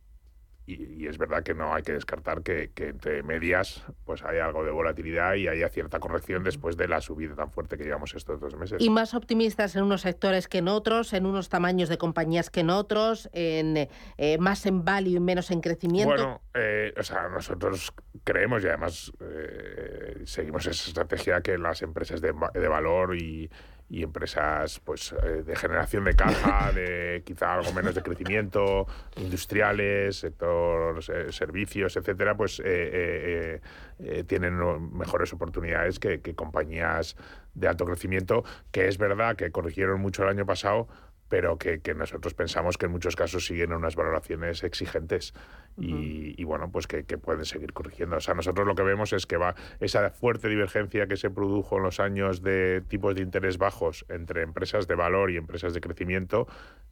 [0.68, 4.72] y, es verdad que no hay que descartar que, entre medias pues hay algo de
[4.72, 8.56] volatilidad y haya cierta corrección después de la subida tan fuerte que llevamos estos dos
[8.58, 8.82] meses.
[8.82, 12.60] Y más optimistas en unos sectores que en otros, en unos tamaños de compañías que
[12.60, 13.88] en otros, en
[14.18, 16.10] eh, más en value y menos en crecimiento.
[16.10, 17.94] Bueno, eh, o sea, nosotros
[18.26, 23.50] creemos y además eh, seguimos esa estrategia que las empresas de, de valor y
[23.90, 28.86] y empresas pues eh, de generación de caja, de quizá algo menos de crecimiento,
[29.16, 33.62] industriales, sector servicios, etcétera, pues eh,
[34.00, 34.58] eh, tienen
[34.98, 37.16] mejores oportunidades que, que compañías
[37.54, 40.88] de alto crecimiento, que es verdad que corrigieron mucho el año pasado,
[41.30, 45.34] pero que, nosotros pensamos que en muchos casos siguen unas valoraciones exigentes
[45.78, 48.18] y, bueno, pues que, pueden seguir corrigiendo.
[48.18, 51.78] O sea, nosotros lo que vemos es que va esa fuerte divergencia que se produjo
[51.78, 55.82] en los años de tipos de interés bajos entre empresas de valor y empresas de
[55.82, 56.48] crecimiento,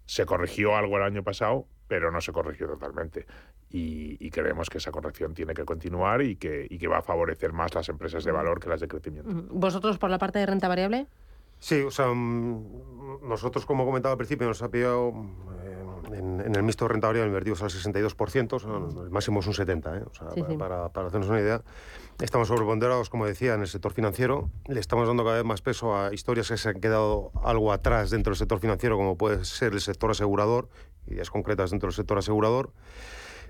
[0.05, 3.25] se corrigió algo el año pasado, pero no se corrigió totalmente.
[3.69, 7.53] Y, creemos que esa corrección tiene que continuar y que, y que va a favorecer
[7.53, 9.29] más las empresas de valor que las de crecimiento.
[9.49, 11.07] ¿Vosotros por la parte de renta variable?
[11.60, 15.14] Sí, o sea, mm, nosotros, como comentaba al principio, nos ha pillado
[15.64, 19.97] eh, en, el mixto de renta variable invertidos al 62%, el máximo es un 70%,
[19.97, 20.03] ¿eh?
[20.06, 21.62] o sea, para, para, hacernos una idea.
[22.22, 24.49] Estamos sobreponderados, como decía, en el sector financiero.
[24.68, 28.10] Le estamos dando cada vez más peso a historias que se han quedado algo atrás
[28.10, 30.70] dentro del sector financiero, como puede ser el sector asegurador,
[31.08, 32.72] ideas concretas dentro del sector asegurador.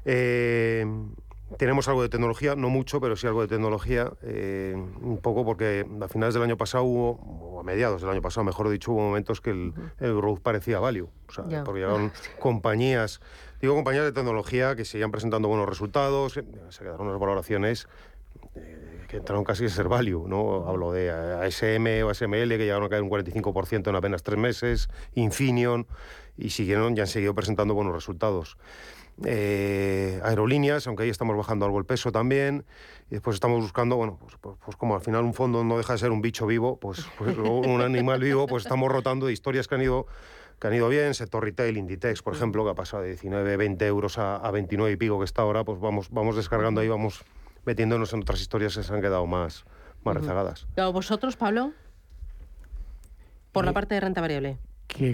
[0.05, 0.85] Eh,
[1.57, 5.85] tenemos algo de tecnología, no mucho, pero sí algo de tecnología, eh, un poco porque
[6.01, 9.01] a finales del año pasado hubo, o a mediados del año pasado, mejor dicho, hubo
[9.01, 11.09] momentos que el, growth parecía value.
[11.27, 13.21] O sea, porque llegaron compañías,
[13.61, 16.43] digo compañías de tecnología que seguían presentando buenos resultados, se
[16.83, 17.87] quedaron unas valoraciones
[18.55, 20.67] eh, que entraron casi a ser value, ¿no?
[20.67, 24.89] Hablo de ASM o ASML que llegaron a caer un 45% en apenas tres meses,
[25.13, 25.85] Infineon,
[26.37, 28.57] y siguieron, ya han seguido presentando buenos resultados.
[29.23, 32.65] Eh, aerolíneas, aunque ahí estamos bajando algo el peso también.
[33.09, 35.93] Y después estamos buscando, bueno, pues, pues, pues, como al final un fondo no deja
[35.93, 39.67] de ser un bicho vivo, pues, pues un animal vivo, pues estamos rotando de historias
[39.67, 40.07] que han ido
[40.59, 43.85] que han ido bien, sector retail, Inditex, por ejemplo, que ha pasado de 19, 20
[43.87, 47.25] euros a, a 29 y pico que está ahora, pues vamos, vamos descargando ahí, vamos
[47.65, 49.65] metiéndonos en otras historias que se han quedado más,
[50.03, 50.67] más rezagadas.
[50.93, 51.73] ¿Vosotros, Pablo?
[53.51, 54.57] Por la parte de renta variable.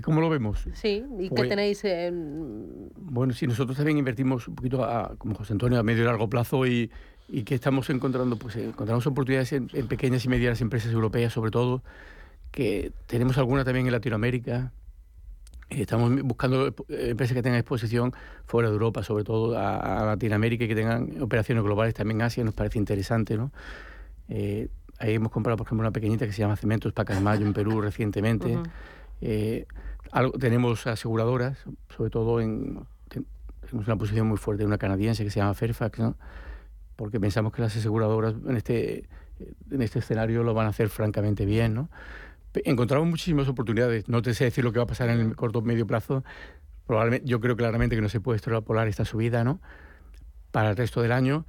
[0.03, 0.67] ¿Cómo lo vemos?
[0.73, 1.83] Sí, ¿y qué pues tenéis?
[2.95, 6.29] Bueno, sí, nosotros también invertimos un poquito, a, como José Antonio, a medio y largo
[6.29, 6.91] plazo y,
[7.31, 11.81] y que estamos encontrando, pues encontramos oportunidades en, pequeñas y medianas empresas europeas, sobre todo,
[12.51, 14.73] que tenemos alguna también en Latinoamérica.
[15.69, 18.13] Estamos buscando empresas que tengan exposición
[18.45, 22.43] fuera de Europa, sobre todo a, Latinoamérica y que tengan operaciones globales también en Asia,
[22.43, 23.51] nos parece interesante, ¿no?
[24.27, 24.67] Eh,
[24.99, 28.59] ahí hemos comprado, por ejemplo, una pequeñita que se llama Cementos Pacasmayo en Perú recientemente.
[29.21, 29.65] Eh,
[30.39, 31.63] tenemos aseguradoras,
[31.95, 35.99] sobre todo en, tenemos una posición muy fuerte de una canadiense que se llama Fairfax,
[36.95, 39.07] porque pensamos que las aseguradoras en este,
[39.69, 41.73] en este escenario lo van a hacer francamente bien.
[41.73, 41.89] ¿no?
[42.53, 45.59] Encontramos muchísimas oportunidades, no te sé decir lo que va a pasar en el corto
[45.59, 46.23] o medio plazo,
[46.85, 49.61] probablemente, yo creo claramente que no se puede extrapolar esta subida ¿no?
[50.51, 51.45] para el resto del año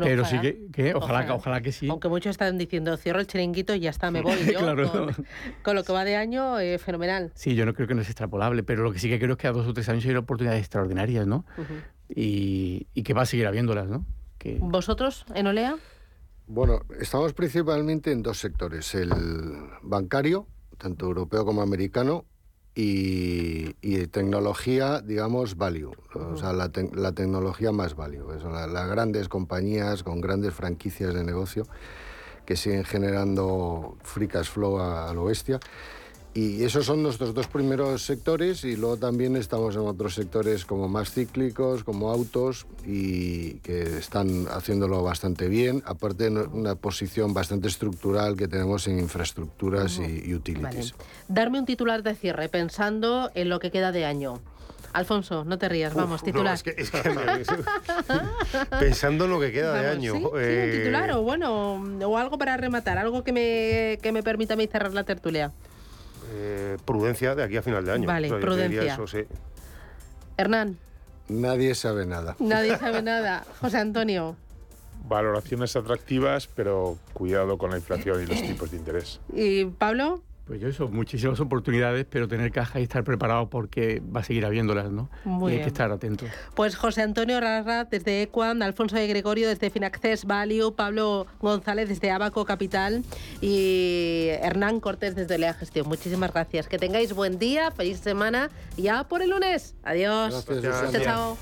[0.00, 0.38] pero sí
[0.72, 1.88] que, ojalá, ojalá, que sí.
[1.88, 4.60] Aunque muchos están diciendo, cierro el chiringuito y ya está, me voy yo.
[5.62, 7.30] con, lo que va de año, eh, fenomenal.
[7.34, 9.36] Sí, yo no creo que no es extrapolable, pero lo que sí que creo es
[9.36, 11.44] que a dos o tres años hay oportunidades extraordinarias, ¿no?
[12.08, 14.04] y, y, que va a seguir habiéndolas, ¿no?
[14.38, 14.58] Que...
[14.60, 15.76] ¿Vosotros, en Olea?
[16.46, 19.10] Bueno, estamos principalmente en dos sectores, el
[19.82, 22.26] bancario, tanto europeo como americano,
[22.74, 30.54] y, tecnología, digamos, value, o sea, la, tecnología más value, las grandes compañías con grandes
[30.54, 31.64] franquicias de negocio
[32.46, 35.60] que siguen generando free cash flow a, lo bestia
[36.34, 40.88] y esos son nuestros dos primeros sectores y luego también estamos en otros sectores como
[40.88, 47.68] más cíclicos, como autos y que están haciéndolo bastante bien, aparte de una posición bastante
[47.68, 50.94] estructural que tenemos en infraestructuras y, utilities.
[51.28, 54.40] Darme un titular de cierre pensando en lo que queda de año.
[54.94, 56.58] Alfonso, no te rías, vamos, titular.
[58.80, 60.14] pensando en lo que queda de año.
[60.14, 60.24] ¿Sí?
[60.38, 64.56] Eh, titular o bueno, o algo para rematar, algo que me, que me permita a
[64.56, 65.52] mí cerrar la tertulia.
[66.34, 68.06] Eh, prudencia de aquí a final de año.
[68.06, 68.98] Vale, prudencia.
[70.36, 70.78] Hernán.
[71.28, 72.36] Nadie sabe nada.
[72.38, 73.44] Nadie sabe nada.
[73.60, 74.36] José Antonio.
[75.08, 79.20] Valoraciones atractivas, pero cuidado con la inflación y los tipos de interés.
[79.32, 80.22] ¿Y Pablo?
[80.46, 84.44] Pues yo eso, muchísimas oportunidades, pero tener caja y estar preparado porque va a seguir
[84.44, 85.08] habiéndolas, ¿no?
[85.24, 86.28] Muy y hay que estar atentos.
[86.54, 92.10] Pues José Antonio Rarra desde Equam, Alfonso de Gregorio desde Finaccess Value, Pablo González desde
[92.10, 93.04] Abaco Capital
[93.40, 95.86] y Hernán Cortés desde Lea Gestión.
[95.86, 96.66] Muchísimas gracias.
[96.66, 99.76] Que tengáis buen día, feliz semana ya por el lunes.
[99.84, 100.44] Adiós.
[100.46, 101.36] Gracias, chao.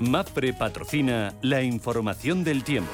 [0.00, 2.90] MAPRE patrocina la información del tiempo.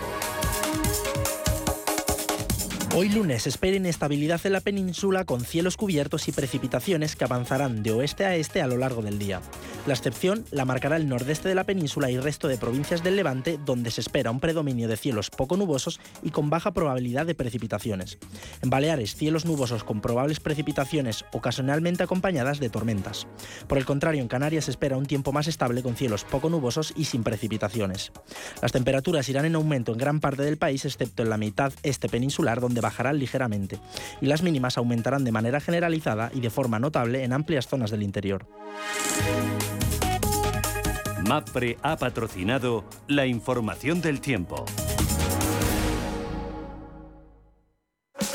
[2.94, 7.92] Hoy lunes espera inestabilidad en la península con cielos cubiertos y precipitaciones que avanzarán de
[7.92, 9.40] oeste a este a lo largo del día.
[9.86, 13.56] La excepción la marcará el nordeste de la península y resto de provincias del levante,
[13.64, 18.18] donde se espera un predominio de cielos poco nubosos y con baja probabilidad de precipitaciones.
[18.62, 23.28] En Baleares, cielos nubosos con probables precipitaciones ocasionalmente acompañadas de tormentas.
[23.68, 26.92] Por el contrario, en Canarias se espera un tiempo más estable con cielos poco nubosos
[26.96, 28.10] y sin precipitaciones.
[28.62, 32.08] Las temperaturas irán en aumento en gran parte del país, excepto en la mitad este
[32.08, 33.78] peninsular, donde bajarán ligeramente,
[34.20, 38.02] y las mínimas aumentarán de manera generalizada y de forma notable en amplias zonas del
[38.02, 38.48] interior.
[41.26, 44.64] MAPRE ha patrocinado la información del tiempo.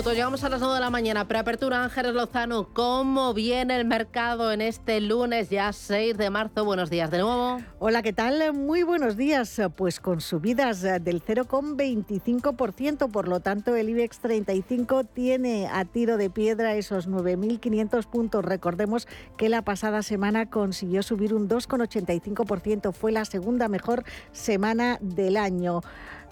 [0.00, 1.28] Minutos, llegamos a las 9 de la mañana.
[1.28, 2.72] Preapertura Ángeles Lozano.
[2.72, 6.64] ¿Cómo viene el mercado en este lunes, ya 6 de marzo?
[6.64, 7.60] Buenos días de nuevo.
[7.78, 8.54] Hola, ¿qué tal?
[8.54, 9.60] Muy buenos días.
[9.76, 16.30] Pues con subidas del 0,25%, por lo tanto el IBEX 35 tiene a tiro de
[16.30, 18.42] piedra esos 9.500 puntos.
[18.42, 22.94] Recordemos que la pasada semana consiguió subir un 2,85%.
[22.94, 25.82] Fue la segunda mejor semana del año.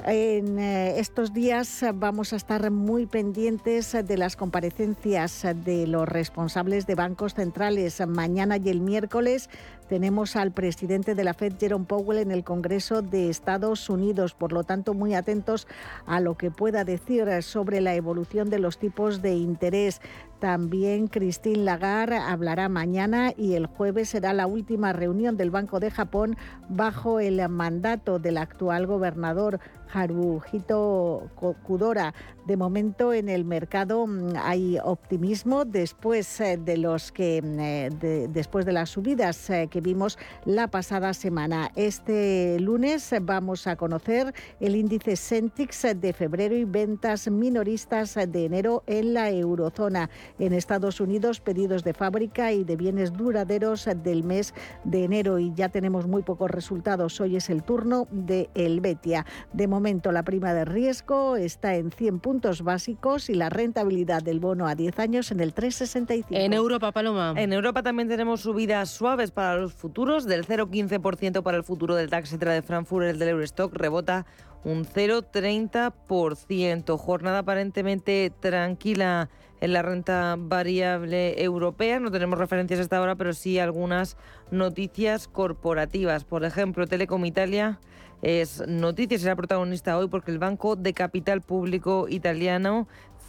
[0.04, 6.86] En eh, estos días vamos a estar muy pendientes de las comparecencias de los responsables
[6.86, 8.00] de bancos centrales.
[8.06, 9.50] Mañana y el miércoles
[9.88, 14.34] tenemos al presidente de la Fed, Jerome Powell, en el Congreso de Estados Unidos.
[14.34, 15.66] Por lo tanto, muy atentos
[16.06, 20.00] a lo que pueda decir sobre la evolución de los tipos de interés.
[20.38, 25.90] También Christine Lagarde hablará mañana y el jueves será la última reunión del Banco de
[25.90, 26.36] Japón
[26.68, 29.58] bajo el mandato del actual gobernador
[29.92, 31.30] Haruhito
[31.62, 32.14] Kudora.
[32.46, 38.28] De momento en el mercado mm, hay optimismo después eh, de los que mm, eh,
[38.30, 41.70] después de las subidas eh, que vimos la pasada semana.
[41.76, 48.82] Este lunes vamos a conocer el índice Centix de febrero y ventas minoristas de enero
[48.88, 50.10] en la eurozona.
[50.40, 54.52] En Estados Unidos, pedidos de fábrica y de bienes duraderos del mes
[54.82, 57.20] de enero y ya tenemos muy pocos resultados.
[57.20, 59.26] Hoy es el turno de Helvetia.
[59.52, 64.40] De momento la prima de riesgo está en 100 puntos básicos y la rentabilidad del
[64.40, 66.24] bono a 10 años en el 3,65.
[66.30, 67.34] En Europa, Paloma.
[67.36, 72.10] En Europa también tenemos subidas suaves para los futuros, del 0,15% para el futuro del
[72.10, 74.26] DAX de Frankfurt, el del Eurostock rebota
[74.64, 76.98] un 0,30%.
[76.98, 81.98] Jornada aparentemente tranquila en la renta variable europea.
[82.00, 84.18] No tenemos referencias hasta ahora, pero sí algunas
[84.50, 86.24] noticias corporativas.
[86.24, 87.80] Por ejemplo, Telecom Italia
[88.22, 92.88] es noticia, será protagonista hoy porque el Banco de Capital Público italiano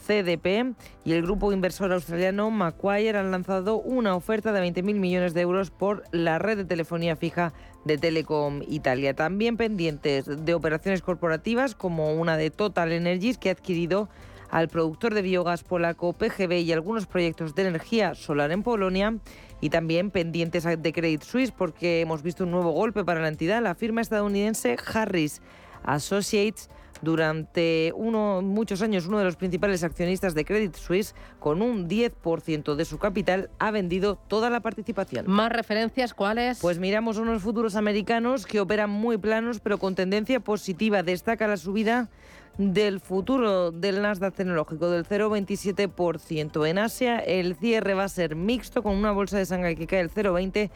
[0.09, 0.73] CDP
[1.05, 5.69] y el grupo inversor australiano Macquarie han lanzado una oferta de 20.000 millones de euros
[5.69, 7.53] por la red de telefonía fija
[7.85, 9.13] de Telecom Italia.
[9.13, 14.09] También pendientes de operaciones corporativas como una de Total Energies que ha adquirido
[14.49, 19.15] al productor de biogás polaco PGB y algunos proyectos de energía solar en Polonia
[19.61, 23.61] y también pendientes de Credit Suisse porque hemos visto un nuevo golpe para la entidad.
[23.61, 25.43] La firma estadounidense Harris
[25.83, 26.67] Associates
[27.01, 32.75] durante uno, muchos años uno de los principales accionistas de Credit Suisse, con un 10%
[32.75, 35.25] de su capital, ha vendido toda la participación.
[35.27, 36.59] ¿Más referencias cuáles?
[36.59, 41.03] Pues miramos unos futuros americanos que operan muy planos, pero con tendencia positiva.
[41.03, 42.09] Destaca la subida
[42.57, 46.67] del futuro del Nasdaq tecnológico del 0,27%.
[46.67, 50.01] En Asia el cierre va a ser mixto con una bolsa de Shanghai que cae
[50.01, 50.69] el 0,20%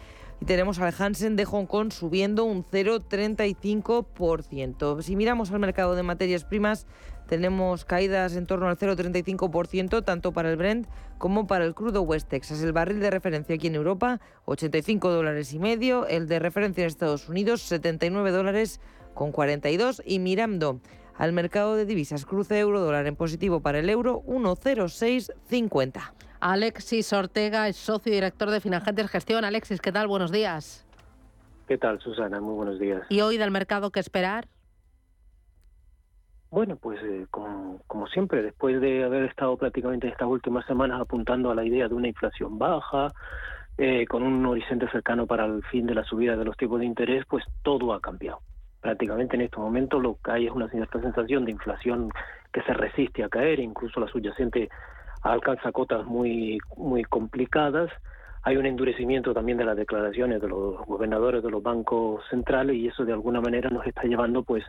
[0.43, 5.01] y tenemos al Hansen de Hong Kong subiendo un 0,35%.
[5.01, 6.85] Si miramos al mercado de materias primas,
[7.29, 10.85] tenemos caídas en torno al 0,35% tanto para el Brent
[11.17, 12.61] como para el crudo West Texas.
[12.61, 16.07] El barril de referencia aquí en Europa, 85 dólares y medio.
[16.07, 18.81] El de referencia en Estados Unidos, 79 dólares
[19.13, 20.01] con 42.
[20.05, 20.81] Y mirando
[21.15, 26.11] al mercado de divisas, cruce euro-dólar en positivo para el euro, 1,0650.
[26.43, 29.45] Alexis Ortega es socio y director de Finagentes Gestión.
[29.45, 30.07] Alexis, ¿qué tal?
[30.09, 30.85] Buenos días.
[31.69, 32.41] ¿Qué tal, Susana?
[32.41, 33.01] Muy buenos días.
[33.07, 34.45] ¿Y hoy del mercado qué esperar?
[36.51, 41.49] Bueno, pues eh, como, como, siempre, después de haber estado prácticamente estas últimas semanas apuntando
[41.49, 43.13] a la idea de una inflación baja,
[43.77, 46.85] eh, con un horizonte cercano para el fin de la subida de los tipos de
[46.85, 48.41] interés, pues todo ha cambiado.
[48.81, 52.09] Prácticamente en estos momentos lo que hay es una cierta sensación de inflación
[52.51, 54.69] que se resiste a caer, incluso la subyacente
[55.23, 57.89] alcanza cotas muy, muy complicadas.
[58.43, 62.87] Hay un endurecimiento también de las declaraciones de los gobernadores de los bancos centrales y
[62.87, 64.63] eso de alguna manera nos está llevando pues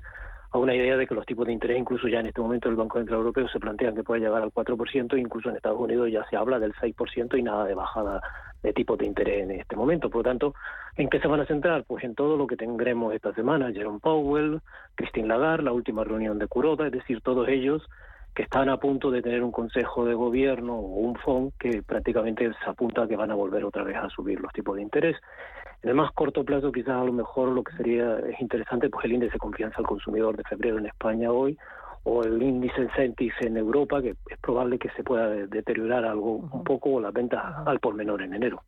[0.53, 2.77] a una idea de que los tipos de interés, incluso ya en este momento el
[2.77, 6.25] Banco Central Europeo se plantean que puede llegar al 4%, incluso en Estados Unidos ya
[6.31, 8.21] se habla del 6% y nada de bajada
[8.63, 10.09] de tipos de interés en este momento.
[10.09, 10.55] Por lo tanto,
[10.95, 11.83] ¿en qué se van a centrar?
[11.83, 14.61] Pues en todo lo que tendremos esta semana, Jerome Powell,
[14.95, 17.83] Christine Lagarde, la última reunión de Kuroda, es decir, todos ellos
[18.35, 22.51] que están a punto de tener un consejo de gobierno o un FON que prácticamente
[22.63, 25.17] se apunta a que van a volver otra vez a subir los tipos de interés.
[25.83, 29.05] En el más corto plazo, quizás a lo mejor lo que sería es interesante, pues
[29.05, 31.57] el índice de confianza al consumidor de febrero en España hoy,
[32.05, 36.65] o el índice Centis en Europa, que es probable que se pueda deteriorar algo un
[36.65, 38.63] poco, o las ventas al por menor en enero.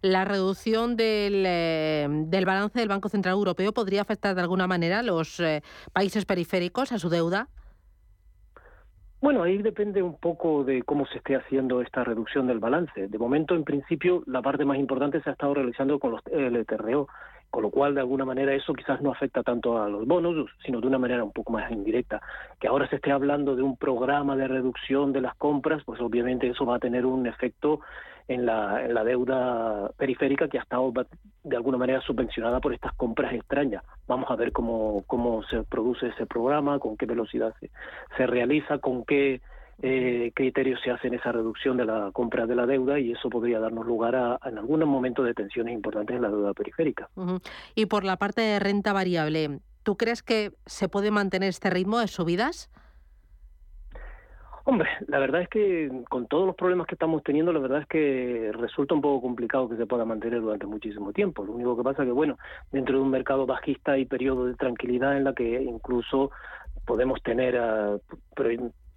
[0.00, 5.00] La reducción del, eh, del balance del Banco Central Europeo podría afectar de alguna manera
[5.00, 7.48] a los eh, países periféricos, a su deuda.
[9.20, 13.08] Bueno, ahí depende un poco de cómo se esté haciendo esta reducción del balance.
[13.08, 17.08] De momento, en principio, la parte más importante se ha estado realizando con los LTRO,
[17.50, 20.80] con lo cual, de alguna manera, eso quizás no afecta tanto a los bonos, sino
[20.80, 22.22] de una manera un poco más indirecta.
[22.60, 26.46] Que ahora se esté hablando de un programa de reducción de las compras, pues obviamente
[26.46, 27.80] eso va a tener un efecto
[28.28, 30.92] en la, en la deuda periférica que ha estado
[31.44, 33.82] de alguna manera subvencionada por estas compras extrañas.
[34.06, 37.70] Vamos a ver cómo, cómo se produce ese programa, con qué velocidad se,
[38.16, 39.40] se realiza, con qué
[39.80, 43.30] eh, criterios se hace en esa reducción de la compra de la deuda y eso
[43.30, 47.08] podría darnos lugar a, en algún momento de tensiones importantes en la deuda periférica.
[47.74, 51.98] Y por la parte de renta variable, ¿tú crees que se puede mantener este ritmo
[51.98, 52.70] de subidas?
[54.70, 57.88] Hombre, la verdad es que con todos los problemas que estamos teniendo, la verdad es
[57.88, 61.42] que resulta un poco complicado que se pueda mantener durante muchísimo tiempo.
[61.42, 62.36] Lo único que pasa es que, bueno,
[62.70, 66.32] dentro de un mercado bajista hay periodos de tranquilidad en la que incluso
[66.84, 67.98] podemos tener uh,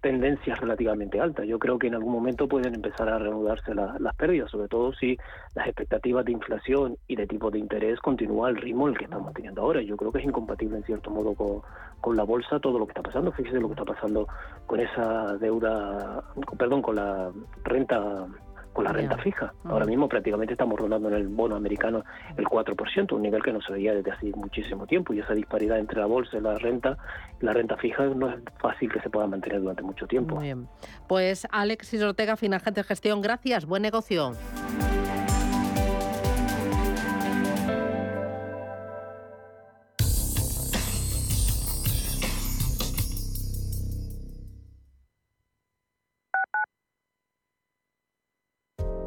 [0.02, 1.46] tendencias relativamente altas.
[1.46, 5.16] Yo creo que en algún momento pueden empezar a reanudarse las pérdidas, sobre todo si
[5.54, 9.32] las expectativas de inflación y de tipo de interés continúan al ritmo el que estamos
[9.32, 9.80] teniendo ahora.
[9.80, 11.62] Yo creo que es incompatible en cierto modo con,
[12.00, 13.32] con la bolsa todo lo que está pasando.
[13.32, 14.26] Fíjese lo que está pasando
[14.66, 16.24] con esa deuda,
[16.58, 17.30] perdón, con la
[17.64, 18.26] renta
[18.72, 19.52] con la renta fija.
[19.64, 22.04] Ahora mismo prácticamente estamos rondando en el bono americano
[22.36, 25.78] el 4%, un nivel que no se veía desde hace muchísimo tiempo y esa disparidad
[25.78, 26.96] entre la bolsa y la renta,
[27.40, 30.36] la renta fija no es fácil que se pueda mantener durante mucho tiempo.
[30.36, 30.68] Muy bien.
[31.08, 34.32] Pues Alexis Ortega, Finagente de Gestión, gracias, buen negocio.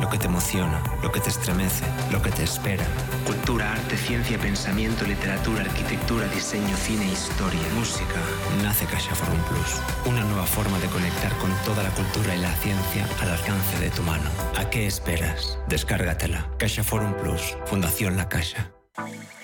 [0.00, 2.84] lo que te emociona, lo que te estremece, lo que te espera.
[3.26, 8.20] Cultura, arte, ciencia, pensamiento, literatura, arquitectura, diseño, cine, historia, música.
[8.62, 9.80] Nace Caixa Forum Plus.
[10.06, 13.90] Una nueva forma de conectar con toda la cultura y la ciencia al alcance de
[13.90, 14.30] tu mano.
[14.56, 15.58] ¿A qué esperas?
[15.68, 16.48] Descárgatela.
[16.58, 17.56] Caixa Forum Plus.
[17.66, 18.70] Fundación La Caixa.